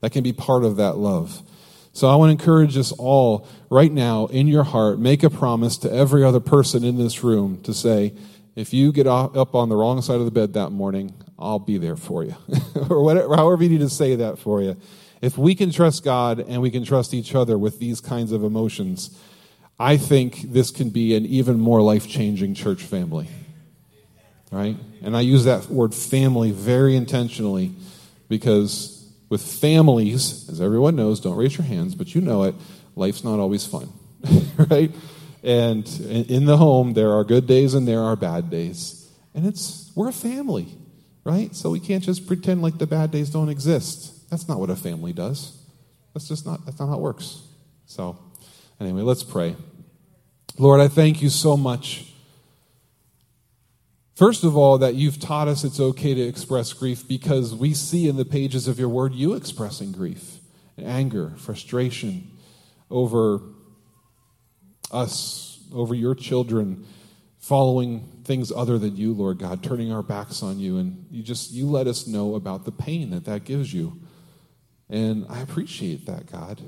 [0.00, 1.44] That can be part of that love.
[1.92, 5.78] So I want to encourage us all right now in your heart, make a promise
[5.78, 8.14] to every other person in this room to say,
[8.56, 11.76] if you get up on the wrong side of the bed that morning, I'll be
[11.76, 12.34] there for you.
[12.90, 14.76] or whatever, however you need to say that for you.
[15.20, 18.42] If we can trust God and we can trust each other with these kinds of
[18.42, 19.16] emotions,
[19.78, 23.28] I think this can be an even more life changing church family.
[24.50, 24.76] Right?
[25.02, 27.74] And I use that word family very intentionally
[28.28, 32.54] because with families, as everyone knows, don't raise your hands, but you know it,
[32.94, 33.92] life's not always fun.
[34.70, 34.90] right?
[35.42, 39.08] And in the home, there are good days and there are bad days.
[39.34, 40.68] And it's, we're a family,
[41.24, 41.54] right?
[41.54, 44.28] So we can't just pretend like the bad days don't exist.
[44.30, 45.56] That's not what a family does.
[46.14, 47.42] That's just not, that's not how it works.
[47.84, 48.18] So,
[48.80, 49.54] anyway, let's pray.
[50.58, 52.12] Lord, I thank you so much.
[54.14, 58.08] First of all, that you've taught us it's okay to express grief because we see
[58.08, 60.38] in the pages of your word you expressing grief,
[60.78, 62.30] anger, frustration
[62.90, 63.42] over
[64.90, 66.86] us, over your children,
[67.38, 70.78] following things other than you, Lord God, turning our backs on you.
[70.78, 74.00] And you just, you let us know about the pain that that gives you.
[74.88, 76.60] And I appreciate that, God.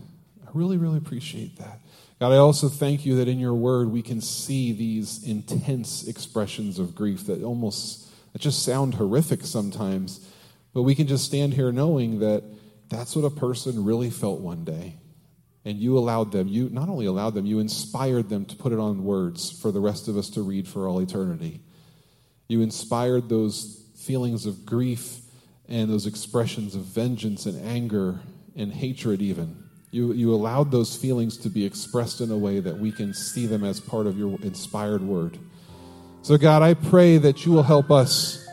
[0.46, 1.80] I really, really appreciate that.
[2.20, 6.78] God, I also thank you that in your word we can see these intense expressions
[6.78, 10.28] of grief that almost that just sound horrific sometimes,
[10.74, 12.42] but we can just stand here knowing that
[12.88, 14.96] that's what a person really felt one day.
[15.64, 18.78] And you allowed them, you not only allowed them, you inspired them to put it
[18.78, 21.60] on words for the rest of us to read for all eternity.
[22.48, 25.20] You inspired those feelings of grief
[25.68, 28.20] and those expressions of vengeance and anger
[28.56, 29.64] and hatred, even.
[29.90, 33.46] You, you allowed those feelings to be expressed in a way that we can see
[33.46, 35.38] them as part of your inspired word.
[36.22, 38.46] So, God, I pray that you will help us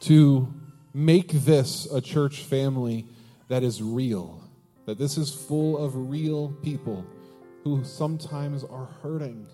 [0.00, 0.52] to
[0.94, 3.06] make this a church family
[3.48, 4.42] that is real,
[4.86, 7.04] that this is full of real people
[7.64, 9.46] who sometimes are hurting,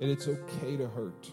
[0.00, 1.30] and it's okay to hurt.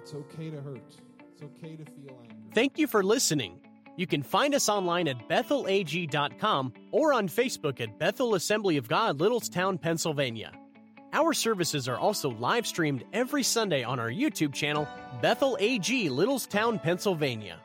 [0.00, 0.94] It's okay to hurt.
[1.32, 2.50] It's okay to feel angry.
[2.54, 3.60] Thank you for listening.
[3.96, 9.18] You can find us online at bethelag.com or on Facebook at Bethel Assembly of God,
[9.18, 10.52] Littlestown, Pennsylvania.
[11.12, 14.88] Our services are also live streamed every Sunday on our YouTube channel,
[15.22, 17.60] Bethel AG, Littlestown, Pennsylvania.